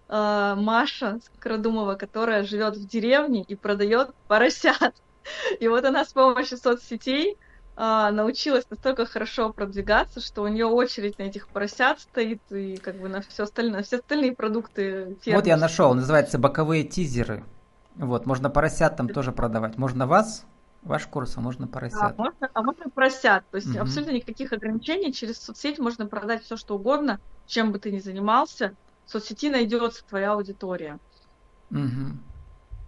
э, 0.08 0.54
Маша 0.56 1.20
Скородумова, 1.36 1.94
которая 1.94 2.44
живет 2.44 2.76
в 2.76 2.86
деревне 2.86 3.42
и 3.42 3.54
продает 3.54 4.14
поросят. 4.26 4.94
И 5.60 5.68
вот 5.68 5.84
она 5.84 6.04
с 6.04 6.12
помощью 6.12 6.56
соцсетей 6.56 7.36
научилась 7.76 8.68
настолько 8.70 9.06
хорошо 9.06 9.52
продвигаться, 9.52 10.20
что 10.20 10.42
у 10.42 10.48
нее 10.48 10.66
очередь 10.66 11.16
на 11.20 11.24
этих 11.24 11.46
поросят 11.46 12.00
стоит 12.00 12.40
и 12.50 12.76
как 12.76 12.96
бы 12.96 13.08
на 13.08 13.20
все 13.20 13.44
остальное, 13.44 13.76
на 13.76 13.82
все 13.84 13.98
остальные 13.98 14.34
продукты. 14.34 15.16
Фермы. 15.22 15.38
Вот 15.38 15.46
я 15.46 15.56
нашел, 15.56 15.94
называется 15.94 16.38
боковые 16.38 16.82
тизеры. 16.82 17.44
Вот, 17.98 18.26
можно 18.26 18.48
поросят 18.48 18.96
там 18.96 19.08
тоже 19.08 19.32
продавать. 19.32 19.76
Можно 19.76 20.06
вас, 20.06 20.46
ваш 20.82 21.06
курс, 21.06 21.36
а 21.36 21.40
можно 21.40 21.66
поросят. 21.66 22.00
А 22.00 22.14
можно, 22.16 22.50
а 22.52 22.62
можно 22.62 22.88
поросят. 22.90 23.44
То 23.50 23.56
есть 23.56 23.70
угу. 23.70 23.80
абсолютно 23.80 24.12
никаких 24.12 24.52
ограничений. 24.52 25.12
Через 25.12 25.38
соцсеть 25.38 25.78
можно 25.78 26.06
продать 26.06 26.42
все, 26.44 26.56
что 26.56 26.76
угодно, 26.76 27.20
чем 27.46 27.72
бы 27.72 27.78
ты 27.78 27.90
ни 27.90 27.98
занимался. 27.98 28.74
В 29.04 29.10
соцсети 29.10 29.50
найдется 29.50 30.04
твоя 30.06 30.32
аудитория. 30.32 30.98
Угу. 31.70 32.16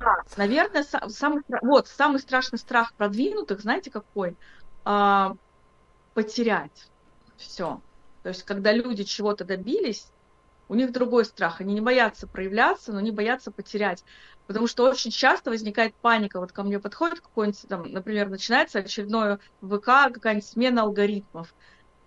Да, 0.00 0.16
наверное, 0.36 0.84
самый, 1.08 1.42
вот, 1.60 1.88
самый 1.88 2.20
страшный 2.20 2.58
страх 2.58 2.94
продвинутых, 2.94 3.60
знаете, 3.60 3.90
какой? 3.90 4.36
а, 4.84 5.36
потерять 6.14 6.88
все. 7.36 7.80
То 8.22 8.28
есть, 8.28 8.42
когда 8.42 8.72
люди 8.72 9.04
чего-то 9.04 9.44
добились, 9.44 10.08
у 10.70 10.74
них 10.74 10.92
другой 10.92 11.24
страх. 11.24 11.60
Они 11.60 11.74
не 11.74 11.80
боятся 11.80 12.28
проявляться, 12.28 12.92
но 12.92 12.98
они 12.98 13.10
боятся 13.10 13.50
потерять. 13.50 14.04
Потому 14.46 14.68
что 14.68 14.84
очень 14.84 15.10
часто 15.10 15.50
возникает 15.50 15.94
паника. 15.96 16.38
Вот 16.38 16.52
ко 16.52 16.62
мне 16.62 16.78
подходит 16.78 17.20
какой-нибудь, 17.20 17.66
там, 17.68 17.90
например, 17.90 18.28
начинается 18.28 18.78
очередное 18.78 19.40
ВК, 19.60 20.12
какая-нибудь 20.14 20.46
смена 20.46 20.82
алгоритмов. 20.82 21.52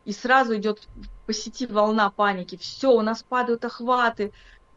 И 0.05 0.13
сразу 0.13 0.55
идет 0.55 0.87
по 1.25 1.33
сети 1.33 1.67
волна 1.67 2.09
паники. 2.09 2.55
Все, 2.55 2.89
у 2.91 3.01
нас 3.01 3.21
падают 3.21 3.65
охваты, 3.65 4.31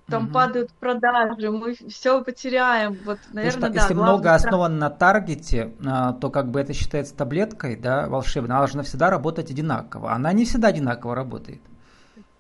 там 0.09 0.25
угу. 0.25 0.33
падают 0.33 0.73
продажи, 0.73 1.53
мы 1.53 1.75
все 1.89 2.25
потеряем. 2.25 2.99
Вот, 3.05 3.21
наверное, 3.33 3.69
что, 3.69 3.71
да. 3.71 3.83
Если 3.83 3.95
много 3.95 4.35
основано 4.35 4.77
на 4.77 4.91
таргете, 4.91 5.75
а, 5.85 6.13
то 6.13 6.31
как 6.31 6.51
бы 6.51 6.59
это 6.59 6.73
считается 6.73 7.15
таблеткой, 7.15 7.77
да, 7.77 8.09
волшебной. 8.09 8.51
Она 8.51 8.59
должна 8.59 8.83
всегда 8.83 9.11
работать 9.11 9.53
одинаково. 9.53 10.13
Она 10.13 10.33
не 10.33 10.45
всегда 10.45 10.69
одинаково 10.69 11.15
работает. 11.15 11.61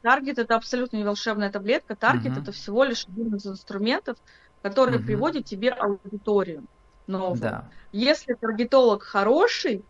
Таргет 0.06 0.38
это 0.38 0.54
абсолютно 0.54 0.98
не 0.98 1.02
волшебная 1.02 1.50
таблетка. 1.50 1.96
Таргет 1.96 2.30
угу. 2.30 2.40
это 2.42 2.52
всего 2.52 2.84
лишь 2.84 3.06
один 3.08 3.34
из 3.34 3.44
инструментов, 3.44 4.16
который 4.62 4.98
угу. 4.98 5.06
приводит 5.06 5.46
тебе 5.46 5.70
аудиторию 5.70 6.62
новую. 7.08 7.40
Да. 7.40 7.64
Если 7.90 8.34
таргетолог 8.34 9.02
хороший, 9.02 9.84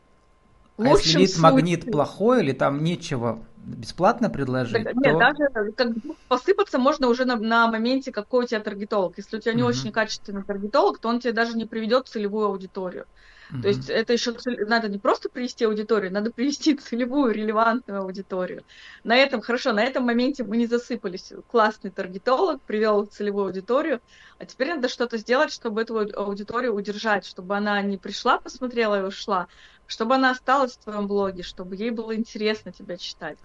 а 0.79 0.85
если 0.85 1.18
лид-магнит 1.18 1.92
плохой 1.92 2.42
или 2.42 2.52
там 2.52 2.83
нечего 2.83 3.40
бесплатно 3.59 4.31
предложить, 4.31 4.85
так, 4.85 4.94
то... 4.94 5.00
Нет, 5.00 5.18
даже 5.18 5.72
как 5.72 5.88
посыпаться 6.29 6.79
можно 6.79 7.09
уже 7.09 7.26
на, 7.26 7.37
на 7.37 7.70
моменте, 7.70 8.11
какой 8.11 8.44
у 8.44 8.48
тебя 8.48 8.61
таргетолог. 8.61 9.18
Если 9.18 9.37
у 9.37 9.40
тебя 9.40 9.52
не 9.52 9.64
угу. 9.64 9.68
очень 9.68 9.92
качественный 9.92 10.44
таргетолог, 10.44 10.96
то 10.96 11.11
он 11.11 11.20
тебе 11.20 11.35
даже 11.35 11.59
не 11.59 11.66
приведет 11.66 12.09
целевую 12.09 12.46
аудиторию. 12.46 13.05
Угу. 13.50 13.62
То 13.62 13.68
есть 13.68 13.90
это 13.90 14.12
еще 14.12 14.35
надо 14.66 14.88
не 14.88 14.98
просто 14.98 15.28
привести 15.28 15.64
аудиторию, 15.64 16.12
надо 16.12 16.32
привести 16.32 16.74
целевую, 16.76 17.32
релевантную 17.32 18.02
аудиторию. 18.02 18.64
На 19.04 19.16
этом, 19.16 19.40
хорошо, 19.40 19.72
на 19.72 19.85
этом 19.85 20.04
моменте 20.04 20.44
мы 20.44 20.56
не 20.56 20.66
засыпались. 20.66 21.32
Классный 21.48 21.90
таргетолог 21.90 22.62
привел 22.62 23.06
целевую 23.06 23.46
аудиторию, 23.46 24.00
а 24.38 24.46
теперь 24.46 24.68
надо 24.68 24.88
что-то 24.88 25.18
сделать, 25.18 25.52
чтобы 25.52 25.82
эту 25.82 25.98
аудиторию 25.98 26.74
удержать, 26.74 27.26
чтобы 27.26 27.56
она 27.56 27.80
не 27.82 27.98
пришла, 27.98 28.38
посмотрела 28.38 29.00
и 29.00 29.06
ушла, 29.06 29.46
чтобы 29.87 30.14
она 30.14 30.31
осталась 30.31 30.72
в 30.72 30.85
твоем 30.85 31.07
блоге, 31.07 31.42
чтобы 31.42 31.77
ей 31.77 31.90
было 31.90 32.14
интересно 32.14 32.72
тебя 32.72 32.96
читать. 32.96 33.38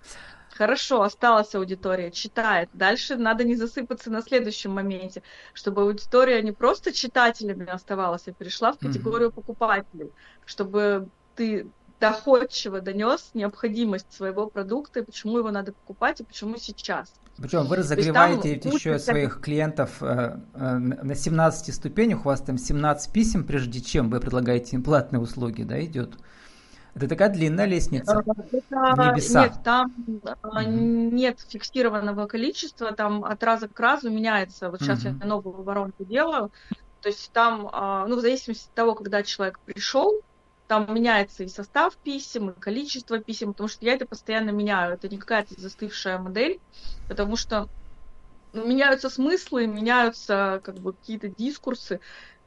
Хорошо, 0.53 1.01
осталась 1.01 1.55
аудитория, 1.55 2.11
читает. 2.11 2.69
Дальше 2.73 3.15
надо 3.15 3.43
не 3.43 3.55
засыпаться 3.55 4.11
на 4.11 4.21
следующем 4.21 4.71
моменте, 4.71 5.23
чтобы 5.53 5.83
аудитория 5.83 6.41
не 6.41 6.51
просто 6.51 6.91
читателями 6.91 7.67
оставалась, 7.69 8.27
а 8.27 8.33
перешла 8.33 8.73
в 8.73 8.79
категорию 8.79 9.29
mm-hmm. 9.29 9.33
покупателей, 9.33 10.11
чтобы 10.45 11.07
ты 11.35 11.71
доходчиво 12.01 12.81
донес 12.81 13.29
необходимость 13.33 14.11
своего 14.11 14.47
продукта 14.47 14.99
и 14.99 15.03
почему 15.03 15.37
его 15.37 15.51
надо 15.51 15.71
покупать 15.71 16.19
и 16.19 16.23
почему 16.23 16.57
сейчас. 16.57 17.13
Причем 17.37 17.65
вы 17.65 17.77
разогреваете 17.77 18.59
там 18.59 18.73
еще 18.73 18.99
своих 18.99 19.39
клиентов 19.39 20.03
э, 20.03 20.37
э, 20.53 20.77
на 20.77 21.15
17 21.15 21.73
ступенях, 21.73 22.21
у 22.21 22.23
вас 22.29 22.41
там 22.41 22.57
17 22.57 23.13
писем, 23.13 23.45
прежде 23.45 23.79
чем 23.79 24.09
вы 24.09 24.19
предлагаете 24.19 24.75
им 24.75 24.83
платные 24.83 25.21
услуги, 25.21 25.63
да, 25.63 25.83
идет? 25.83 26.17
Это 26.93 27.07
такая 27.07 27.29
длинная 27.29 27.65
лестница. 27.65 28.23
Э, 28.25 28.31
это, 28.51 29.11
Небеса. 29.11 29.43
Нет, 29.43 29.53
там 29.63 29.93
mm-hmm. 30.07 31.11
нет 31.11 31.39
фиксированного 31.47 32.27
количества, 32.27 32.91
там 32.91 33.23
от 33.23 33.41
раза 33.43 33.69
к 33.69 33.79
разу 33.79 34.09
меняется. 34.09 34.69
Вот 34.69 34.81
сейчас 34.81 35.05
mm-hmm. 35.05 35.19
я 35.21 35.25
новую 35.25 35.63
воронку 35.63 36.03
делаю. 36.03 36.51
То 37.01 37.09
есть 37.09 37.31
там, 37.31 37.69
а, 37.71 38.05
ну, 38.07 38.17
в 38.17 38.21
зависимости 38.21 38.67
от 38.67 38.73
того, 38.73 38.93
когда 38.93 39.23
человек 39.23 39.59
пришел, 39.59 40.21
там 40.71 40.87
меняется 40.95 41.43
и 41.43 41.49
состав 41.49 41.97
писем, 42.01 42.51
и 42.51 42.59
количество 42.61 43.19
писем, 43.19 43.49
потому 43.49 43.67
что 43.67 43.85
я 43.85 43.93
это 43.95 44.05
постоянно 44.05 44.51
меняю. 44.51 44.93
Это 44.93 45.09
не 45.09 45.17
какая-то 45.17 45.53
застывшая 45.59 46.17
модель, 46.17 46.61
потому 47.07 47.35
что 47.35 47.67
меняются 48.53 49.09
смыслы, 49.09 49.67
меняются 49.67 50.61
как 50.63 50.79
бы 50.79 50.93
какие-то 50.93 51.29
дискурсы 51.29 51.99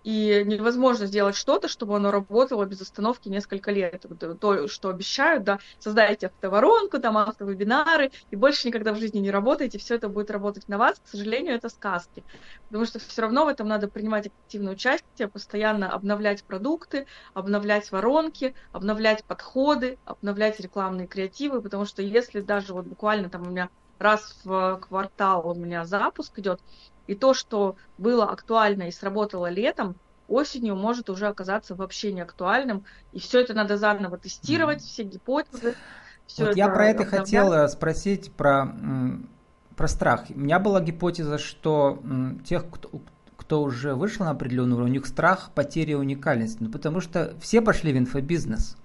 и 0.04 0.44
невозможно 0.44 1.06
сделать 1.06 1.34
что-то, 1.34 1.66
чтобы 1.68 1.96
оно 1.96 2.12
работало 2.12 2.64
без 2.66 2.80
остановки 2.82 3.28
несколько 3.28 3.72
лет. 3.72 4.04
То, 4.40 4.68
что 4.68 4.90
обещают, 4.90 5.44
да, 5.44 5.58
создайте 5.80 6.28
автоворонку, 6.28 7.00
там 7.00 7.18
автовебинары, 7.18 8.12
и 8.30 8.36
больше 8.36 8.68
никогда 8.68 8.92
в 8.92 8.98
жизни 9.00 9.18
не 9.18 9.32
работаете, 9.32 9.78
все 9.78 9.96
это 9.96 10.08
будет 10.08 10.30
работать 10.30 10.68
на 10.68 10.78
вас. 10.78 11.00
К 11.02 11.08
сожалению, 11.08 11.56
это 11.56 11.68
сказки. 11.70 12.24
Потому 12.68 12.86
что 12.86 12.98
все 12.98 13.22
равно 13.22 13.44
в 13.44 13.48
этом 13.48 13.68
надо 13.68 13.88
принимать 13.88 14.26
активное 14.26 14.74
участие, 14.74 15.28
постоянно 15.28 15.90
обновлять 15.92 16.44
продукты, 16.46 17.06
обновлять 17.32 17.90
воронки, 17.90 18.54
обновлять 18.72 19.24
подходы, 19.26 19.98
обновлять 20.04 20.60
рекламные 20.60 21.08
креативы, 21.08 21.62
потому 21.62 21.84
что 21.86 22.02
если 22.02 22.40
даже 22.40 22.74
вот 22.74 22.86
буквально 22.86 23.30
там 23.30 23.42
у 23.42 23.50
меня 23.50 23.70
раз 23.98 24.40
в 24.44 24.78
квартал 24.80 25.48
у 25.48 25.54
меня 25.54 25.84
запуск 25.84 26.38
идет, 26.38 26.60
и 27.06 27.14
то, 27.14 27.34
что 27.34 27.76
было 27.98 28.30
актуально 28.30 28.84
и 28.84 28.90
сработало 28.90 29.50
летом, 29.50 29.96
осенью 30.28 30.76
может 30.76 31.10
уже 31.10 31.26
оказаться 31.26 31.74
вообще 31.74 32.12
не 32.12 32.20
актуальным. 32.20 32.84
И 33.12 33.20
все 33.20 33.40
это 33.40 33.54
надо 33.54 33.76
заново 33.76 34.18
тестировать, 34.18 34.78
mm. 34.78 34.86
все 34.86 35.02
гипотезы. 35.02 35.74
Все 36.26 36.44
вот 36.44 36.50
это 36.50 36.58
я 36.58 36.68
про 36.68 36.86
это 36.86 37.02
обновлять. 37.02 37.20
хотела 37.20 37.66
спросить 37.66 38.32
про, 38.32 38.74
про 39.76 39.88
страх. 39.88 40.24
У 40.30 40.38
меня 40.38 40.58
была 40.58 40.80
гипотеза, 40.80 41.38
что 41.38 42.02
тех, 42.46 42.68
кто, 42.70 42.90
кто 43.36 43.62
уже 43.62 43.94
вышел 43.94 44.24
на 44.24 44.30
определенный 44.30 44.76
уровень, 44.76 44.90
у 44.90 44.94
них 44.94 45.06
страх 45.06 45.50
потери 45.54 45.92
уникальности. 45.92 46.58
Ну, 46.60 46.70
потому 46.70 47.00
что 47.00 47.34
все 47.40 47.60
пошли 47.60 47.92
в 47.92 47.98
инфобизнес. 47.98 48.76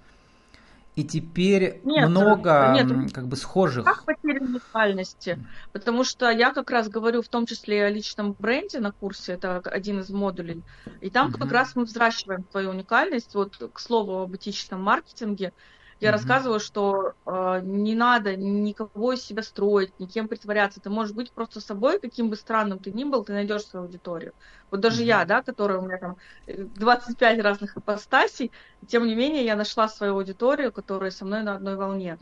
И 0.99 1.03
теперь 1.05 1.79
нет, 1.85 2.09
много 2.09 2.73
нет, 2.73 3.13
как 3.13 3.29
бы 3.29 3.37
схожих. 3.37 3.85
Как 3.85 4.03
потеря 4.03 4.41
уникальности? 4.41 5.39
Потому 5.71 6.03
что 6.03 6.29
я 6.29 6.51
как 6.51 6.69
раз 6.71 6.89
говорю 6.89 7.21
в 7.21 7.29
том 7.29 7.45
числе 7.45 7.85
о 7.85 7.89
личном 7.89 8.35
бренде 8.37 8.81
на 8.81 8.91
курсе, 8.91 9.31
это 9.31 9.59
один 9.59 10.01
из 10.01 10.09
модулей. 10.09 10.61
И 10.99 11.09
там 11.09 11.29
угу. 11.29 11.37
как 11.37 11.53
раз 11.53 11.77
мы 11.77 11.85
взращиваем 11.85 12.43
твою 12.43 12.71
уникальность. 12.71 13.33
Вот 13.33 13.55
к 13.71 13.79
слову 13.79 14.23
об 14.23 14.35
этичном 14.35 14.83
маркетинге. 14.83 15.53
Я 15.99 16.09
mm-hmm. 16.09 16.11
рассказываю, 16.13 16.59
что 16.59 17.13
э, 17.25 17.61
не 17.63 17.93
надо 17.93 18.35
никого 18.35 19.13
из 19.13 19.21
себя 19.21 19.43
строить, 19.43 19.91
никем 19.99 20.27
притворяться. 20.27 20.79
Ты 20.79 20.89
можешь 20.89 21.13
быть 21.13 21.31
просто 21.31 21.59
собой, 21.59 21.99
каким 21.99 22.29
бы 22.29 22.35
странным 22.35 22.79
ты 22.79 22.91
ни 22.91 23.03
был, 23.03 23.25
ты 23.25 23.33
найдешь 23.33 23.65
свою 23.65 23.85
аудиторию. 23.85 24.33
Вот 24.71 24.79
даже 24.79 25.01
mm-hmm. 25.01 25.07
я, 25.07 25.25
да, 25.25 25.41
которая 25.41 25.79
у 25.79 25.81
меня 25.81 25.97
там 25.97 26.17
25 26.47 27.37
э, 27.37 27.41
разных 27.41 27.77
ипостасей, 27.77 28.51
тем 28.87 29.05
не 29.07 29.15
менее 29.15 29.43
я 29.43 29.55
нашла 29.55 29.89
свою 29.89 30.15
аудиторию, 30.15 30.71
которая 30.71 31.11
со 31.11 31.25
мной 31.25 31.43
на 31.43 31.55
одной 31.55 31.75
волне. 31.75 32.17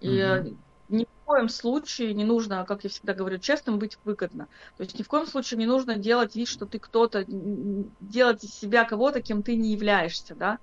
И 0.00 0.18
mm-hmm. 0.18 0.56
никто 0.88 1.12
коем 1.32 1.48
случае 1.48 2.12
не 2.12 2.24
нужно, 2.24 2.66
как 2.66 2.84
я 2.84 2.90
всегда 2.90 3.14
говорю, 3.14 3.38
честным 3.38 3.78
быть 3.78 3.96
выгодно. 4.04 4.48
То 4.76 4.82
есть 4.82 4.98
ни 4.98 5.02
в 5.02 5.08
коем 5.08 5.26
случае 5.26 5.56
не 5.56 5.64
нужно 5.64 5.96
делать 5.96 6.36
вид, 6.36 6.46
что 6.46 6.66
ты 6.66 6.78
кто-то, 6.78 7.24
делать 7.26 8.44
из 8.44 8.52
себя 8.52 8.84
кого-то, 8.84 9.22
кем 9.22 9.42
ты 9.42 9.56
не 9.56 9.72
являешься, 9.72 10.34
да. 10.34 10.58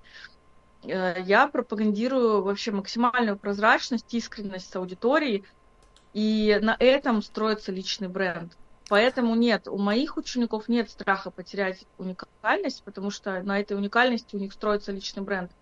Э, 0.82 1.16
я 1.24 1.46
пропагандирую 1.46 2.42
вообще 2.42 2.70
максимальную 2.70 3.36
прозрачность, 3.36 4.12
искренность 4.14 4.70
с 4.70 4.76
аудиторией, 4.76 5.44
и 6.12 6.58
на 6.62 6.76
этом 6.78 7.22
строится 7.22 7.72
личный 7.72 8.08
бренд. 8.08 8.56
Поэтому 8.88 9.36
нет, 9.36 9.68
у 9.68 9.78
моих 9.78 10.16
учеников 10.16 10.68
нет 10.68 10.90
страха 10.90 11.30
потерять 11.30 11.84
уникальность, 11.96 12.82
потому 12.82 13.10
что 13.10 13.40
на 13.42 13.60
этой 13.60 13.76
уникальности 13.76 14.34
у 14.34 14.38
них 14.38 14.52
строится 14.52 14.90
личный 14.90 15.22
бренд. 15.22 15.52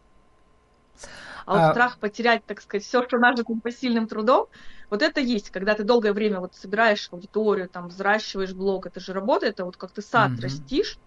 А 1.45 1.53
вот 1.53 1.61
а... 1.61 1.71
страх 1.73 1.99
потерять, 1.99 2.45
так 2.47 2.61
сказать, 2.63 2.85
все, 2.85 3.07
что 3.07 3.19
нажито 3.19 3.55
посильным 3.63 4.09
трудом, 4.09 4.49
вот 4.89 5.03
это 5.03 5.21
есть, 5.21 5.51
когда 5.51 5.75
ты 5.75 5.85
долгое 5.85 6.15
время 6.15 6.41
вот 6.41 6.55
собираешь 6.55 7.09
аудиторию, 7.13 7.69
там, 7.69 7.89
взращиваешь 7.89 8.55
блог, 8.55 8.87
это 8.87 9.01
же 9.01 9.13
работа, 9.13 9.47
это 9.47 9.65
вот 9.65 9.77
как 9.77 9.91
ты 9.91 10.01
сад 10.01 10.31
mm-hmm. 10.31 10.43
растишь, 10.43 10.99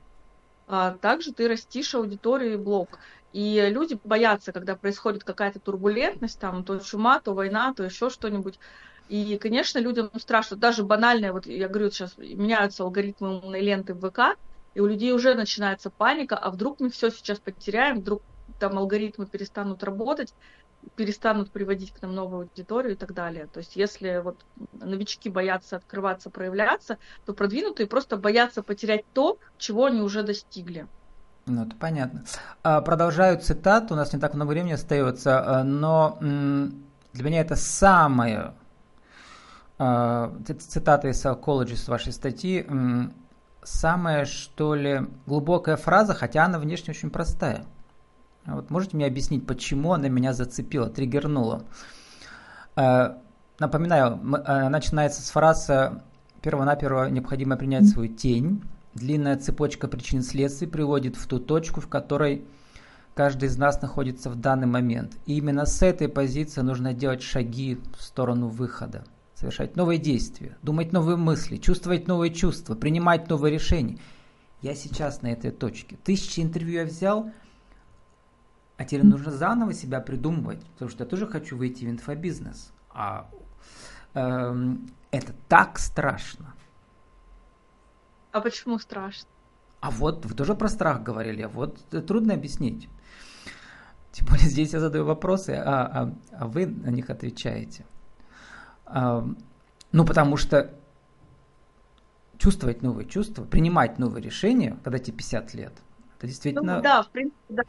а 0.67 0.91
также 0.91 1.34
ты 1.34 1.47
растишь 1.47 1.95
аудиторию 1.95 2.54
и 2.54 2.58
блог. 2.58 3.00
И 3.32 3.62
люди 3.70 3.98
боятся, 4.04 4.52
когда 4.52 4.76
происходит 4.76 5.24
какая-то 5.24 5.60
турбулентность, 5.60 6.39
там, 6.39 6.65
то 6.65 6.80
чума, 6.80 7.20
то 7.22 7.34
война, 7.34 7.74
то 7.74 7.84
еще 7.84 8.10
что-нибудь. 8.10 8.60
И, 9.08 9.38
конечно, 9.38 9.80
людям 9.80 10.10
страшно. 10.20 10.58
Даже 10.58 10.84
банальное, 10.84 11.32
вот 11.32 11.46
я 11.46 11.67
говорю, 11.67 11.91
сейчас 11.91 12.17
меняются 12.17 12.84
алгоритмы 12.84 13.39
умной 13.39 13.62
ленты 13.62 13.94
в 13.94 14.10
ВК, 14.10 14.38
и 14.74 14.80
у 14.80 14.86
людей 14.86 15.12
уже 15.13 15.34
начинается 15.36 15.91
паника, 15.96 16.38
а 16.38 16.52
вдруг 16.52 16.80
мы 16.80 16.89
все 16.89 17.10
сейчас 17.10 17.39
потеряем, 17.39 18.00
вдруг 18.00 18.22
там 18.60 18.78
алгоритмы 18.78 19.28
перестанут 19.28 19.84
работать, 19.84 20.34
перестанут 20.96 21.52
приводить 21.52 21.94
к 21.94 22.02
нам 22.02 22.15
новую 22.15 22.44
аудиторию 22.44 22.94
и 22.94 22.98
так 22.98 23.13
далее. 23.13 23.48
То 23.48 23.60
есть 23.60 23.76
если 23.76 24.22
вот 24.24 24.46
новички 24.72 25.30
боятся 25.30 25.78
открываться, 25.78 26.30
проявляться, 26.30 26.98
то 27.26 27.34
продвинутые 27.34 27.88
просто 27.88 28.17
боятся 28.17 28.63
потерять 28.63 29.04
то, 29.13 29.38
чего 29.58 29.86
они 29.86 30.02
уже 30.02 30.24
достигли. 30.24 30.88
Ну, 31.47 31.63
это 31.65 31.75
понятно. 31.75 32.23
А, 32.63 32.82
продолжаю 32.82 33.39
цитату, 33.39 33.95
у 33.95 33.97
нас 33.97 34.13
не 34.13 34.19
так 34.19 34.36
много 34.36 34.49
времени 34.49 34.73
остается, 34.73 35.60
а, 35.60 35.63
но 35.63 36.17
для 36.21 37.23
меня 37.23 37.41
это 37.41 37.56
самое, 37.56 38.54
а, 39.80 40.34
цитата 40.45 41.08
из 41.08 41.25
Psychologist 41.25 41.89
вашей 41.89 42.13
статьи, 42.13 42.67
самая, 43.63 44.25
что 44.25 44.75
ли, 44.75 45.01
глубокая 45.25 45.77
фраза, 45.77 46.13
хотя 46.13 46.45
она 46.45 46.60
внешне 46.60 46.91
очень 46.91 47.10
простая. 47.10 47.65
Вот 48.45 48.69
можете 48.69 48.95
мне 48.95 49.06
объяснить, 49.06 49.45
почему 49.45 49.93
она 49.93 50.10
меня 50.10 50.34
зацепила, 50.34 50.89
триггернула? 50.89 51.63
Напоминаю, 52.75 54.17
начинается 54.17 55.21
с 55.21 55.30
фразы 55.30 56.01
«Первонаперво 56.41 57.10
необходимо 57.10 57.56
принять 57.56 57.88
свою 57.88 58.08
тень», 58.08 58.63
Длинная 58.93 59.38
цепочка 59.38 59.88
причин 59.88 60.21
следствий 60.21 60.67
приводит 60.67 61.15
в 61.15 61.25
ту 61.25 61.39
точку, 61.39 61.80
в 61.80 61.88
которой 61.88 62.45
каждый 63.13 63.47
из 63.47 63.58
нас 63.58 63.82
находится 63.82 64.30
в 64.30 64.36
данный 64.36 64.67
момент. 64.67 65.17
И 65.25 65.38
именно 65.38 65.65
с 65.65 65.82
этой 65.82 66.10
позиции 66.10 66.62
нужно 66.62 66.93
делать 66.93 67.21
шаги 67.21 67.80
в 67.97 68.04
сторону 68.04 68.47
выхода, 68.47 69.06
совершать 69.36 69.77
новые 69.77 69.97
действия, 69.97 70.58
думать 70.62 70.91
новые 70.91 71.15
мысли, 71.15 71.58
чувствовать 71.58 72.08
новые 72.08 72.34
чувства, 72.34 72.75
принимать 72.75 73.30
новые 73.30 73.54
решения. 73.54 73.97
Я 74.62 74.75
сейчас 74.75 75.21
на 75.21 75.27
этой 75.27 75.51
точке. 75.51 75.97
Тысячи 76.04 76.41
интервью 76.41 76.82
я 76.82 76.86
взял, 76.86 77.32
а 78.77 78.84
теперь 78.84 79.06
нужно 79.06 79.32
заново 79.32 79.73
себя 79.73 80.01
придумывать, 80.01 80.60
потому 80.73 80.91
что 80.91 81.04
я 81.04 81.10
тоже 81.10 81.27
хочу 81.27 81.56
выйти 81.56 81.86
в 81.86 81.89
инфобизнес. 81.89 82.73
А 82.89 83.30
э, 84.13 84.75
это 85.12 85.34
так 85.47 85.80
страшно. 85.80 86.54
А 88.32 88.41
почему 88.41 88.80
страшно? 88.80 89.30
А 89.82 89.89
вот 89.89 90.26
вы 90.26 90.36
тоже 90.36 90.56
про 90.56 90.70
страх 90.70 91.02
говорили, 91.02 91.41
а 91.41 91.50
вот 91.50 91.80
трудно 92.08 92.36
объяснить. 92.36 92.88
Тем 94.12 94.28
более 94.28 94.48
здесь 94.48 94.74
я 94.74 94.80
задаю 94.80 95.06
вопросы, 95.06 95.52
а, 95.52 95.86
а, 95.86 96.13
а 96.38 96.48
вы 96.48 96.65
на 96.67 96.89
них 96.89 97.10
отвечаете. 97.10 97.86
А, 98.86 99.26
ну, 99.91 100.06
потому 100.06 100.38
что 100.38 100.72
чувствовать 102.38 102.82
новые 102.82 103.08
чувства, 103.08 103.44
принимать 103.44 104.00
новые 104.00 104.22
решения, 104.24 104.78
когда 104.84 105.00
тебе 105.00 105.17
50 105.17 105.54
лет, 105.54 105.74
это 106.17 106.28
действительно... 106.28 106.78
Ну, 106.78 106.82
да, 106.82 107.04
в 107.04 107.10
принципе, 107.10 107.38
да. 107.50 107.63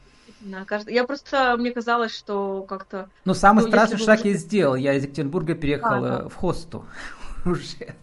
Я 0.88 1.04
просто, 1.04 1.56
мне 1.56 1.70
казалось, 1.70 2.12
что 2.12 2.64
как-то... 2.64 3.08
Ну, 3.24 3.34
самый 3.34 3.62
ну, 3.62 3.68
страшный 3.68 3.98
шаг 3.98 4.20
уже... 4.20 4.30
я 4.30 4.34
сделал. 4.34 4.74
Я 4.74 4.94
из 4.94 5.04
Екатеринбурга 5.04 5.54
переехал 5.54 6.04
а, 6.04 6.22
да. 6.22 6.28
в 6.28 6.34
Хосту 6.34 6.84
уже. 7.44 7.94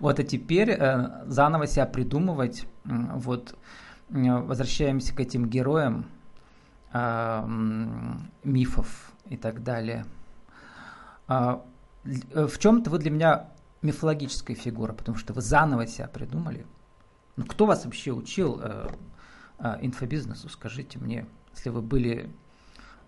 Вот, 0.00 0.18
а 0.18 0.24
теперь 0.24 0.70
э, 0.70 1.24
заново 1.26 1.66
себя 1.66 1.86
придумывать, 1.86 2.66
вот, 2.84 3.56
возвращаемся 4.10 5.14
к 5.14 5.20
этим 5.20 5.46
героям 5.46 6.06
э, 6.92 7.44
мифов 8.44 9.12
и 9.26 9.36
так 9.36 9.62
далее. 9.62 10.06
А, 11.26 11.62
э, 12.04 12.46
в 12.46 12.58
чем-то 12.58 12.90
вы 12.90 12.98
для 12.98 13.10
меня 13.10 13.48
мифологическая 13.82 14.56
фигура, 14.56 14.92
потому 14.92 15.16
что 15.18 15.32
вы 15.32 15.42
заново 15.42 15.86
себя 15.86 16.08
придумали. 16.08 16.66
Ну, 17.36 17.44
кто 17.44 17.66
вас 17.66 17.84
вообще 17.84 18.12
учил 18.12 18.60
э, 18.62 18.88
э, 19.58 19.78
инфобизнесу, 19.82 20.48
скажите 20.48 20.98
мне, 20.98 21.26
если 21.54 21.68
вы 21.70 21.82
были 21.82 22.30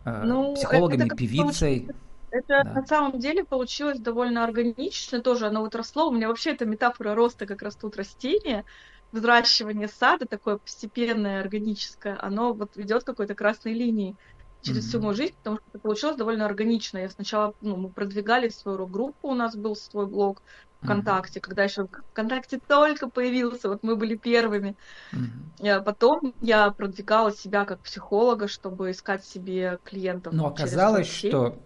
э, 0.05 0.23
ну, 0.25 0.55
психологами, 0.55 1.05
это, 1.05 1.07
это 1.07 1.17
певицей. 1.17 1.81
Получится 1.81 2.10
это 2.31 2.63
да. 2.65 2.73
на 2.73 2.87
самом 2.87 3.19
деле 3.19 3.45
получилось 3.45 3.99
довольно 3.99 4.45
органично 4.45 5.21
тоже. 5.21 5.47
Оно 5.47 5.61
вот 5.61 5.75
росло. 5.75 6.09
У 6.09 6.13
меня 6.13 6.29
вообще 6.29 6.51
это 6.51 6.67
метафора 6.67 7.15
роста, 7.15 7.47
как 7.47 7.63
растут 7.63 7.97
растения. 7.97 8.65
Взращивание 9.13 9.89
сада 9.89 10.27
такое 10.27 10.59
постепенное, 10.59 11.41
органическое, 11.41 12.17
оно 12.23 12.53
вот 12.53 12.77
ведет 12.77 13.03
какой-то 13.03 13.35
красной 13.35 13.73
линией 13.75 14.15
через 14.63 14.85
mm-hmm. 14.85 14.89
всю 14.89 15.01
мою 15.01 15.15
жизнь, 15.17 15.35
потому 15.39 15.57
что 15.57 15.65
это 15.71 15.79
получилось 15.81 16.17
довольно 16.17 16.47
органично. 16.47 16.99
Я 16.99 17.09
сначала, 17.09 17.55
ну, 17.61 17.77
мы 17.77 17.89
продвигали 17.89 18.51
свою 18.51 18.87
группу, 18.87 19.29
у 19.29 19.35
нас 19.35 19.57
был 19.57 19.75
свой 19.75 20.07
блог 20.07 20.43
ВКонтакте, 20.83 21.41
mm-hmm. 21.41 21.43
когда 21.43 21.65
еще 21.65 21.89
ВКонтакте 22.13 22.61
только 22.67 23.09
появился, 23.09 23.69
вот 23.69 23.83
мы 23.83 23.97
были 23.97 24.17
первыми. 24.17 24.77
Mm-hmm. 25.13 25.83
Потом 25.83 26.35
я 26.41 26.71
продвигала 26.71 27.33
себя 27.33 27.65
как 27.65 27.81
психолога, 27.81 28.47
чтобы 28.47 28.93
искать 28.93 29.25
себе 29.25 29.81
клиентов. 29.85 30.33
Но 30.35 30.47
оказалось, 30.47 31.09
что 31.09 31.59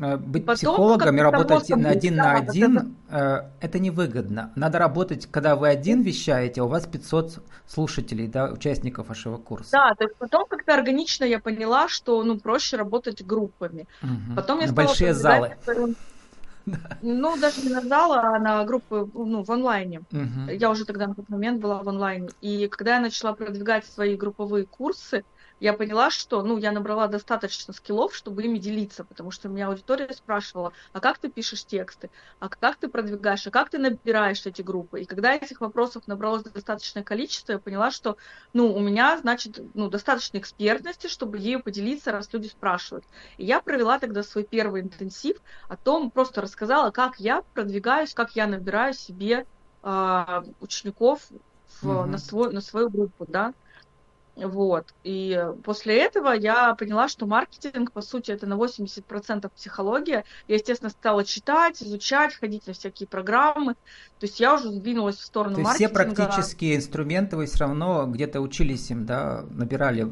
быть 0.00 0.46
Потом, 0.46 0.56
психологом 0.56 1.16
и 1.16 1.20
работать 1.20 1.68
на 1.68 1.90
один 1.90 2.16
на 2.16 2.32
один, 2.32 2.96
это... 3.08 3.52
это 3.60 3.78
невыгодно. 3.78 4.50
Надо 4.56 4.78
работать, 4.78 5.26
когда 5.30 5.56
вы 5.56 5.68
один 5.68 6.00
вещаете, 6.00 6.62
а 6.62 6.64
у 6.64 6.68
вас 6.68 6.86
500 6.86 7.42
слушателей, 7.66 8.26
да, 8.26 8.50
участников 8.50 9.08
вашего 9.08 9.36
курса. 9.36 9.70
Да, 9.72 9.94
то 9.94 10.04
есть 10.04 10.16
потом 10.16 10.46
как-то 10.46 10.74
органично 10.74 11.24
я 11.24 11.38
поняла, 11.38 11.88
что 11.88 12.22
ну 12.24 12.38
проще 12.38 12.76
работать 12.76 13.24
группами. 13.24 13.86
Угу. 14.02 14.36
Потом 14.36 14.60
я 14.60 14.68
на 14.68 14.72
большие 14.72 15.14
залы. 15.14 15.56
Ну, 17.02 17.36
даже 17.38 17.62
не 17.62 17.70
на 17.70 17.80
залы, 17.80 18.16
а 18.16 18.38
на 18.38 18.64
группы 18.64 19.08
ну, 19.14 19.42
в 19.42 19.50
онлайне. 19.50 20.02
Угу. 20.12 20.52
Я 20.52 20.70
уже 20.70 20.84
тогда 20.84 21.06
на 21.08 21.14
тот 21.14 21.28
момент 21.28 21.60
была 21.60 21.82
в 21.82 21.88
онлайне. 21.88 22.28
И 22.42 22.68
когда 22.68 22.96
я 22.96 23.00
начала 23.00 23.32
продвигать 23.32 23.86
свои 23.86 24.14
групповые 24.14 24.66
курсы, 24.66 25.24
я 25.60 25.74
поняла, 25.74 26.10
что 26.10 26.42
ну, 26.42 26.56
я 26.56 26.72
набрала 26.72 27.06
достаточно 27.06 27.72
скиллов, 27.74 28.14
чтобы 28.14 28.42
ими 28.42 28.58
делиться, 28.58 29.04
потому 29.04 29.30
что 29.30 29.48
меня 29.48 29.68
аудитория 29.68 30.12
спрашивала, 30.12 30.72
а 30.92 31.00
как 31.00 31.18
ты 31.18 31.28
пишешь 31.28 31.64
тексты, 31.64 32.10
а 32.38 32.48
как 32.48 32.76
ты 32.76 32.88
продвигаешь, 32.88 33.46
а 33.46 33.50
как 33.50 33.68
ты 33.68 33.78
набираешь 33.78 34.44
эти 34.46 34.62
группы. 34.62 35.02
И 35.02 35.04
когда 35.04 35.34
этих 35.34 35.60
вопросов 35.60 36.06
набралось 36.06 36.42
достаточное 36.42 37.02
количество, 37.02 37.52
я 37.52 37.58
поняла, 37.58 37.90
что 37.90 38.16
ну, 38.54 38.74
у 38.74 38.80
меня, 38.80 39.18
значит, 39.18 39.60
ну, 39.74 39.90
достаточно 39.90 40.38
экспертности, 40.38 41.06
чтобы 41.06 41.38
ею 41.38 41.62
поделиться, 41.62 42.10
раз 42.10 42.32
люди 42.32 42.48
спрашивают. 42.48 43.04
И 43.36 43.44
я 43.44 43.60
провела 43.60 43.98
тогда 43.98 44.22
свой 44.22 44.44
первый 44.44 44.80
интенсив 44.80 45.36
о 45.68 45.76
том, 45.76 46.10
просто 46.10 46.40
рассказала, 46.40 46.90
как 46.90 47.20
я 47.20 47.42
продвигаюсь, 47.54 48.14
как 48.14 48.34
я 48.34 48.46
набираю 48.46 48.94
себе 48.94 49.46
э, 49.82 50.42
учеников 50.60 51.28
в, 51.82 51.86
mm-hmm. 51.86 52.04
на, 52.06 52.18
свой, 52.18 52.52
на 52.52 52.60
свою 52.60 52.88
группу, 52.88 53.26
да. 53.28 53.52
Вот. 54.40 54.94
И 55.04 55.38
после 55.64 55.98
этого 55.98 56.32
я 56.32 56.74
поняла, 56.74 57.08
что 57.08 57.26
маркетинг, 57.26 57.92
по 57.92 58.00
сути, 58.00 58.30
это 58.30 58.46
на 58.46 58.54
80% 58.54 59.50
психология. 59.54 60.24
Я, 60.48 60.54
естественно, 60.54 60.90
стала 60.90 61.24
читать, 61.24 61.82
изучать, 61.82 62.34
ходить 62.34 62.66
на 62.66 62.72
всякие 62.72 63.06
программы. 63.06 63.74
То 64.18 64.26
есть 64.26 64.40
я 64.40 64.54
уже 64.54 64.70
сдвинулась 64.70 65.16
в 65.16 65.24
сторону 65.24 65.56
То 65.56 65.60
есть 65.60 65.80
маркетинга. 65.80 66.14
все 66.14 66.14
практические 66.14 66.76
инструменты 66.76 67.36
вы 67.36 67.46
все 67.46 67.60
равно 67.60 68.06
где-то 68.06 68.40
учились 68.40 68.90
им, 68.90 69.06
да, 69.06 69.44
набирали? 69.50 70.10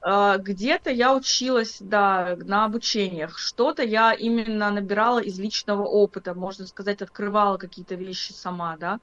А, 0.00 0.38
где-то 0.38 0.90
я 0.90 1.14
училась, 1.14 1.78
да, 1.80 2.36
на 2.36 2.64
обучениях. 2.64 3.38
Что-то 3.38 3.82
я 3.82 4.12
именно 4.12 4.70
набирала 4.70 5.18
из 5.18 5.38
личного 5.38 5.82
опыта, 5.82 6.34
можно 6.34 6.66
сказать, 6.66 7.02
открывала 7.02 7.56
какие-то 7.56 7.94
вещи 7.94 8.32
сама, 8.32 8.76
да. 8.78 9.00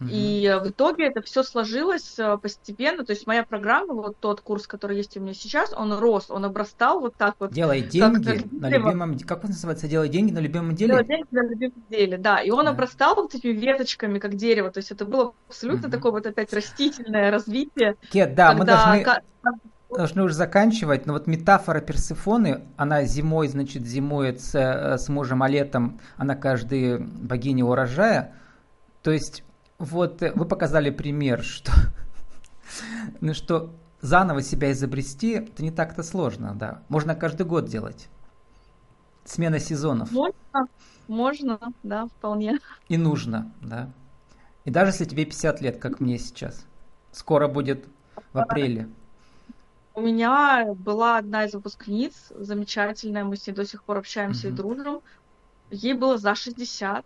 Угу. 0.00 0.08
И 0.10 0.58
в 0.62 0.68
итоге 0.68 1.06
это 1.06 1.22
все 1.22 1.42
сложилось 1.42 2.18
э, 2.18 2.36
постепенно. 2.36 3.04
То 3.04 3.12
есть 3.12 3.26
моя 3.26 3.44
программа, 3.44 3.94
вот 3.94 4.18
тот 4.20 4.42
курс, 4.42 4.66
который 4.66 4.98
есть 4.98 5.16
у 5.16 5.20
меня 5.20 5.32
сейчас, 5.32 5.72
он 5.72 5.92
рос, 5.98 6.26
он 6.30 6.44
обрастал 6.44 7.00
вот 7.00 7.14
так 7.16 7.36
вот. 7.38 7.52
Делай 7.52 7.80
деньги 7.80 8.44
на 8.52 8.68
любимом... 8.68 9.18
Как 9.20 9.44
он 9.44 9.50
называется? 9.50 9.88
Делай 9.88 10.10
деньги 10.10 10.32
на 10.32 10.40
любимом 10.40 10.74
деле? 10.74 10.92
Делай 10.92 11.06
деньги 11.06 11.28
на 11.30 11.48
любимом 11.48 11.84
деле, 11.88 12.18
да. 12.18 12.42
И 12.42 12.50
он 12.50 12.66
да. 12.66 12.72
обрастал 12.72 13.14
вот 13.14 13.34
этими 13.34 13.52
веточками, 13.52 14.18
как 14.18 14.34
дерево. 14.34 14.70
То 14.70 14.78
есть 14.78 14.90
это 14.90 15.06
было 15.06 15.32
абсолютно 15.48 15.88
угу. 15.88 15.96
такое 15.96 16.12
вот 16.12 16.26
опять 16.26 16.52
растительное 16.52 17.30
развитие. 17.30 17.96
Кет, 18.10 18.34
да, 18.34 18.52
мы 18.52 18.64
должны 18.64 19.04
должны 19.88 20.24
уже 20.24 20.34
заканчивать, 20.34 21.06
но 21.06 21.12
вот 21.12 21.26
метафора 21.26 21.80
Персифоны, 21.80 22.62
она 22.76 23.04
зимой, 23.04 23.48
значит, 23.48 23.86
зимует 23.86 24.40
с, 24.40 24.54
э, 24.54 24.98
с 24.98 25.08
мужем, 25.08 25.42
а 25.42 25.48
летом 25.48 26.00
она 26.16 26.34
каждый 26.34 26.98
богиня 26.98 27.64
урожая. 27.64 28.34
То 29.02 29.12
есть 29.12 29.44
вот 29.78 30.22
э, 30.22 30.32
вы 30.34 30.46
показали 30.46 30.90
пример, 30.90 31.42
что, 31.42 31.72
ну, 33.20 33.34
что 33.34 33.74
заново 34.00 34.42
себя 34.42 34.72
изобрести, 34.72 35.32
это 35.32 35.62
не 35.62 35.70
так-то 35.70 36.02
сложно, 36.02 36.54
да. 36.54 36.82
Можно 36.88 37.14
каждый 37.14 37.46
год 37.46 37.66
делать. 37.66 38.08
Смена 39.24 39.58
сезонов. 39.58 40.12
Можно, 40.12 40.68
можно, 41.08 41.58
да, 41.82 42.06
вполне. 42.06 42.58
И 42.88 42.96
нужно, 42.96 43.52
да. 43.60 43.90
И 44.64 44.70
даже 44.70 44.90
если 44.90 45.04
тебе 45.04 45.24
50 45.24 45.60
лет, 45.60 45.78
как 45.78 46.00
мне 46.00 46.18
сейчас. 46.18 46.64
Скоро 47.12 47.48
будет 47.48 47.86
в 48.32 48.38
апреле. 48.38 48.88
У 49.94 50.02
меня 50.02 50.74
была 50.74 51.16
одна 51.16 51.44
из 51.44 51.54
выпускниц, 51.54 52.12
замечательная, 52.30 53.24
мы 53.24 53.36
с 53.36 53.46
ней 53.46 53.54
до 53.54 53.64
сих 53.64 53.82
пор 53.82 53.98
общаемся 53.98 54.48
mm-hmm. 54.48 54.52
и 54.52 54.54
дружим. 54.54 55.00
Ей 55.70 55.94
было 55.94 56.18
за 56.18 56.34
60 56.34 57.04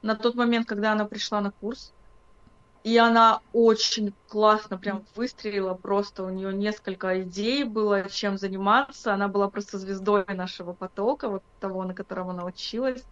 на 0.00 0.16
тот 0.16 0.34
момент, 0.34 0.66
когда 0.66 0.92
она 0.92 1.04
пришла 1.04 1.40
на 1.40 1.50
курс. 1.50 1.92
И 2.84 2.96
она 2.98 3.40
очень 3.52 4.12
классно 4.28 4.76
прям 4.76 5.04
выстрелила, 5.14 5.74
просто 5.74 6.24
у 6.24 6.30
нее 6.30 6.52
несколько 6.52 7.22
идей 7.22 7.62
было, 7.64 8.08
чем 8.10 8.38
заниматься. 8.38 9.14
Она 9.14 9.28
была 9.28 9.48
просто 9.48 9.78
звездой 9.78 10.24
нашего 10.28 10.72
потока, 10.72 11.28
вот 11.28 11.42
того, 11.60 11.84
на 11.84 11.94
котором 11.94 12.30
она 12.30 12.44
училась. 12.44 13.04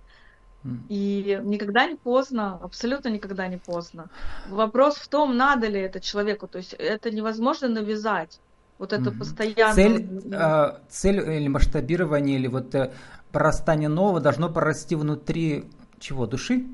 И 0.90 1.40
никогда 1.42 1.86
не 1.86 1.94
поздно, 1.96 2.58
абсолютно 2.62 3.08
никогда 3.08 3.48
не 3.48 3.56
поздно. 3.56 4.10
Вопрос 4.48 4.96
в 4.96 5.08
том, 5.08 5.36
надо 5.36 5.68
ли 5.68 5.80
это 5.80 6.00
человеку. 6.00 6.46
То 6.48 6.58
есть 6.58 6.74
это 6.74 7.10
невозможно 7.10 7.68
навязать. 7.68 8.40
Вот 8.78 8.92
это 8.92 9.10
mm-hmm. 9.10 9.18
постоянно. 9.18 9.74
Цель, 9.74 10.08
э, 10.32 10.78
цель 10.88 11.18
или 11.18 11.48
масштабирование, 11.48 12.38
или 12.38 12.46
вот 12.46 12.74
э, 12.74 12.92
прорастание 13.32 13.88
нового 13.88 14.20
должно 14.20 14.50
прорасти 14.50 14.96
внутри 14.96 15.64
чего? 15.98 16.26
Души? 16.26 16.66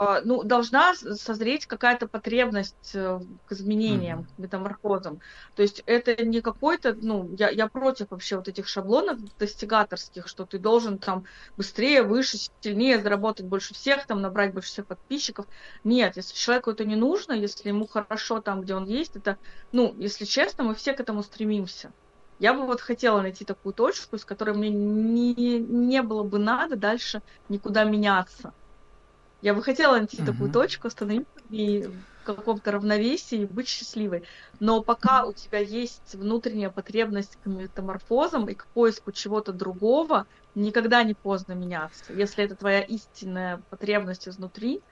А, 0.00 0.20
ну, 0.24 0.44
должна 0.44 0.94
созреть 0.94 1.66
какая-то 1.66 2.06
потребность 2.06 2.92
э, 2.94 3.18
к 3.46 3.52
изменениям, 3.52 4.20
mm-hmm. 4.20 4.36
к 4.36 4.38
метаморфозам. 4.38 5.20
То 5.56 5.62
есть 5.62 5.82
это 5.86 6.24
не 6.24 6.40
какой-то, 6.40 6.94
ну, 6.94 7.34
я, 7.36 7.50
я 7.50 7.66
против 7.66 8.12
вообще 8.12 8.36
вот 8.36 8.46
этих 8.46 8.68
шаблонов 8.68 9.18
достигаторских, 9.40 10.28
что 10.28 10.46
ты 10.46 10.60
должен 10.60 10.98
там 10.98 11.24
быстрее, 11.56 12.04
выше, 12.04 12.38
сильнее 12.60 13.00
заработать 13.00 13.46
больше 13.46 13.74
всех, 13.74 14.06
там 14.06 14.22
набрать 14.22 14.54
больше 14.54 14.68
всех 14.68 14.86
подписчиков. 14.86 15.46
Нет, 15.82 16.16
если 16.16 16.36
человеку 16.36 16.70
это 16.70 16.84
не 16.84 16.94
нужно, 16.94 17.32
если 17.32 17.68
ему 17.68 17.88
хорошо 17.88 18.40
там, 18.40 18.60
где 18.60 18.76
он 18.76 18.84
есть, 18.84 19.16
это, 19.16 19.36
ну, 19.72 19.96
если 19.98 20.26
честно, 20.26 20.62
мы 20.62 20.76
все 20.76 20.92
к 20.92 21.00
этому 21.00 21.24
стремимся. 21.24 21.92
Я 22.38 22.54
бы 22.54 22.66
вот 22.66 22.80
хотела 22.80 23.20
найти 23.20 23.44
такую 23.44 23.72
точку, 23.72 24.16
с 24.16 24.24
которой 24.24 24.54
мне 24.54 24.70
не, 24.70 25.58
не 25.58 26.02
было 26.02 26.22
бы 26.22 26.38
надо 26.38 26.76
дальше 26.76 27.20
никуда 27.48 27.82
меняться. 27.82 28.54
Я 29.40 29.54
бы 29.54 29.62
хотела 29.62 29.96
найти 29.96 30.18
угу. 30.18 30.32
такую 30.32 30.52
точку, 30.52 30.88
остановиться 30.88 31.30
и 31.50 31.88
в 32.22 32.24
каком-то 32.24 32.72
равновесии 32.72 33.44
быть 33.46 33.68
счастливой. 33.68 34.24
Но 34.60 34.82
пока 34.82 35.24
у 35.24 35.32
тебя 35.32 35.60
есть 35.60 36.14
внутренняя 36.14 36.70
потребность 36.70 37.38
к 37.42 37.46
метаморфозам 37.46 38.46
и 38.48 38.54
к 38.54 38.66
поиску 38.66 39.12
чего-то 39.12 39.52
другого, 39.52 40.26
никогда 40.54 41.02
не 41.04 41.14
поздно 41.14 41.52
меняться. 41.52 42.12
Если 42.12 42.44
это 42.44 42.56
твоя 42.56 42.80
истинная 42.82 43.62
потребность 43.70 44.28
изнутри, 44.28 44.82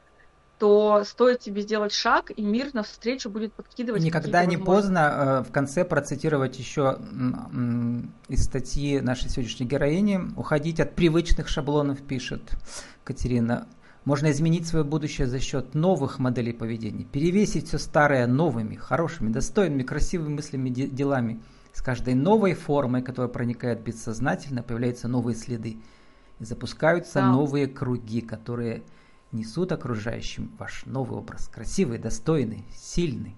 то 0.59 1.05
стоит 1.05 1.41
тебе 1.41 1.61
сделать 1.61 1.93
шаг, 1.93 2.31
и 2.35 2.43
мир 2.43 2.71
навстречу 2.73 3.29
будет 3.29 3.53
подкидывать. 3.53 4.03
Никогда 4.03 4.45
не 4.47 4.57
поздно. 4.57 5.43
Э, 5.45 5.49
в 5.49 5.53
конце 5.53 5.85
процитировать 5.85 6.59
еще 6.59 6.99
из 8.29 8.45
статьи 8.45 9.01
нашей 9.01 9.29
сегодняшней 9.29 9.67
героини. 9.67 10.21
Уходить 10.37 10.81
от 10.81 10.95
привычных 10.95 11.49
шаблонов, 11.49 12.01
пишет 12.01 12.41
Катерина. 13.05 13.67
Можно 14.07 14.31
изменить 14.31 14.69
свое 14.69 14.85
будущее 14.85 15.27
за 15.27 15.41
счет 15.41 15.75
новых 15.75 16.21
моделей 16.21 16.53
поведения, 16.53 17.05
перевесить 17.05 17.67
все 17.67 17.77
старое 17.77 18.29
новыми, 18.29 18.77
хорошими, 18.77 19.33
достойными, 19.33 19.83
красивыми 19.83 20.35
мыслями, 20.35 20.71
делами. 20.71 21.43
С 21.73 21.83
каждой 21.83 22.15
новой 22.15 22.55
формой, 22.55 23.03
которая 23.03 23.29
проникает 23.29 23.83
бессознательно, 23.83 24.63
появляются 24.63 25.09
новые 25.09 25.35
следы. 25.35 25.79
И 26.39 26.45
запускаются 26.45 27.15
да. 27.15 27.33
новые 27.33 27.67
круги, 27.67 28.21
которые 28.21 28.85
несут 29.33 29.73
окружающим 29.73 30.53
ваш 30.57 30.87
новый 30.87 31.19
образ. 31.19 31.49
Красивый, 31.49 31.99
достойный, 31.99 32.65
сильный. 32.77 33.35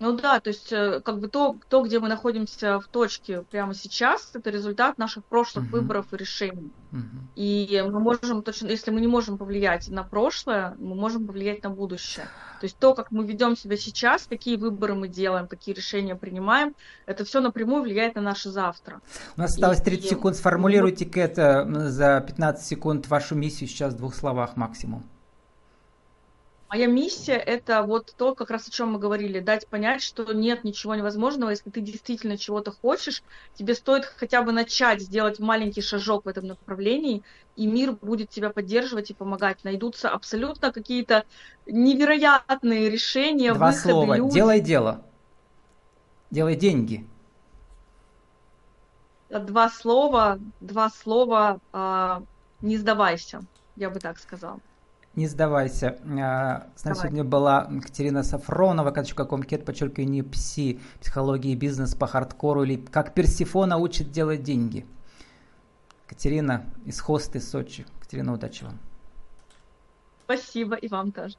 Ну 0.00 0.12
да, 0.12 0.40
то 0.40 0.48
есть 0.48 0.72
э, 0.72 1.00
как 1.04 1.20
бы 1.20 1.28
то, 1.28 1.56
то, 1.68 1.82
где 1.82 2.00
мы 2.00 2.08
находимся 2.08 2.80
в 2.80 2.88
точке 2.88 3.42
прямо 3.42 3.74
сейчас, 3.74 4.30
это 4.32 4.48
результат 4.48 4.96
наших 4.96 5.26
прошлых 5.26 5.66
uh-huh. 5.66 5.72
выборов 5.72 6.06
и 6.12 6.16
решений. 6.16 6.72
Uh-huh. 6.90 7.02
И 7.36 7.84
мы 7.86 8.00
можем 8.00 8.42
точно, 8.42 8.68
если 8.68 8.90
мы 8.90 9.02
не 9.02 9.08
можем 9.08 9.36
повлиять 9.36 9.88
на 9.88 10.02
прошлое, 10.02 10.74
мы 10.78 10.94
можем 10.94 11.26
повлиять 11.26 11.62
на 11.62 11.68
будущее. 11.68 12.24
То 12.60 12.64
есть 12.64 12.78
то, 12.78 12.94
как 12.94 13.10
мы 13.10 13.26
ведем 13.26 13.58
себя 13.58 13.76
сейчас, 13.76 14.26
какие 14.26 14.56
выборы 14.56 14.94
мы 14.94 15.06
делаем, 15.06 15.46
какие 15.46 15.74
решения 15.74 16.16
принимаем, 16.16 16.74
это 17.04 17.26
все 17.26 17.40
напрямую 17.40 17.82
влияет 17.82 18.14
на 18.14 18.22
наше 18.22 18.48
завтра. 18.48 19.02
У 19.36 19.40
нас 19.40 19.50
осталось 19.50 19.82
30 19.82 20.04
и, 20.06 20.08
секунд. 20.08 20.36
Сформулируйте, 20.36 21.04
это 21.04 21.66
за 21.90 22.24
15 22.26 22.66
секунд 22.66 23.06
вашу 23.08 23.34
миссию 23.34 23.68
сейчас 23.68 23.92
в 23.92 23.98
двух 23.98 24.14
словах 24.14 24.56
максимум. 24.56 25.04
Моя 26.70 26.86
миссия– 26.86 27.34
это 27.34 27.82
вот 27.82 28.14
то, 28.16 28.36
как 28.36 28.48
раз 28.48 28.68
о 28.68 28.70
чем 28.70 28.92
мы 28.92 29.00
говорили, 29.00 29.40
дать 29.40 29.66
понять, 29.66 30.04
что 30.04 30.32
нет 30.32 30.62
ничего 30.62 30.94
невозможного, 30.94 31.50
если 31.50 31.68
ты 31.68 31.80
действительно 31.80 32.38
чего-то 32.38 32.70
хочешь, 32.70 33.24
тебе 33.54 33.74
стоит 33.74 34.04
хотя 34.04 34.40
бы 34.42 34.52
начать 34.52 35.02
сделать 35.02 35.40
маленький 35.40 35.82
шажок 35.82 36.26
в 36.26 36.28
этом 36.28 36.46
направлении, 36.46 37.24
и 37.56 37.66
мир 37.66 37.94
будет 38.00 38.30
тебя 38.30 38.50
поддерживать 38.50 39.10
и 39.10 39.14
помогать. 39.14 39.64
Найдутся 39.64 40.10
абсолютно 40.10 40.70
какие-то 40.70 41.24
невероятные 41.66 42.88
решения, 42.88 43.52
Два 43.52 43.72
выходы, 43.72 43.90
слова. 43.90 44.16
Люди. 44.16 44.32
Делай 44.32 44.60
дело. 44.60 45.02
Делай 46.30 46.54
деньги. 46.54 47.04
Два 49.28 49.68
слова, 49.70 50.38
два 50.60 50.88
слова, 50.88 51.58
э, 51.72 52.20
не 52.60 52.76
сдавайся, 52.76 53.40
я 53.74 53.90
бы 53.90 53.98
так 53.98 54.20
сказала. 54.20 54.60
Не 55.16 55.26
сдавайся. 55.26 55.98
А, 56.20 56.68
с 56.76 56.84
нами 56.84 56.94
сегодня 56.94 57.24
была 57.24 57.64
Катерина 57.82 58.22
Сафронова, 58.22 58.92
ком.кет, 58.92 59.64
подчеркиваю, 59.64 60.08
не 60.08 60.22
пси, 60.22 60.80
психология 61.00 61.52
и 61.52 61.56
бизнес 61.56 61.94
по 61.94 62.06
хардкору, 62.06 62.62
или 62.62 62.76
как 62.76 63.12
Персифона 63.12 63.76
учит 63.76 64.12
делать 64.12 64.42
деньги. 64.42 64.86
Катерина 66.06 66.64
из 66.86 67.00
хосты 67.00 67.40
Сочи. 67.40 67.86
Катерина, 67.98 68.32
удачи 68.32 68.64
вам. 68.64 68.78
Спасибо, 70.24 70.76
и 70.76 70.88
вам 70.88 71.10
тоже. 71.10 71.36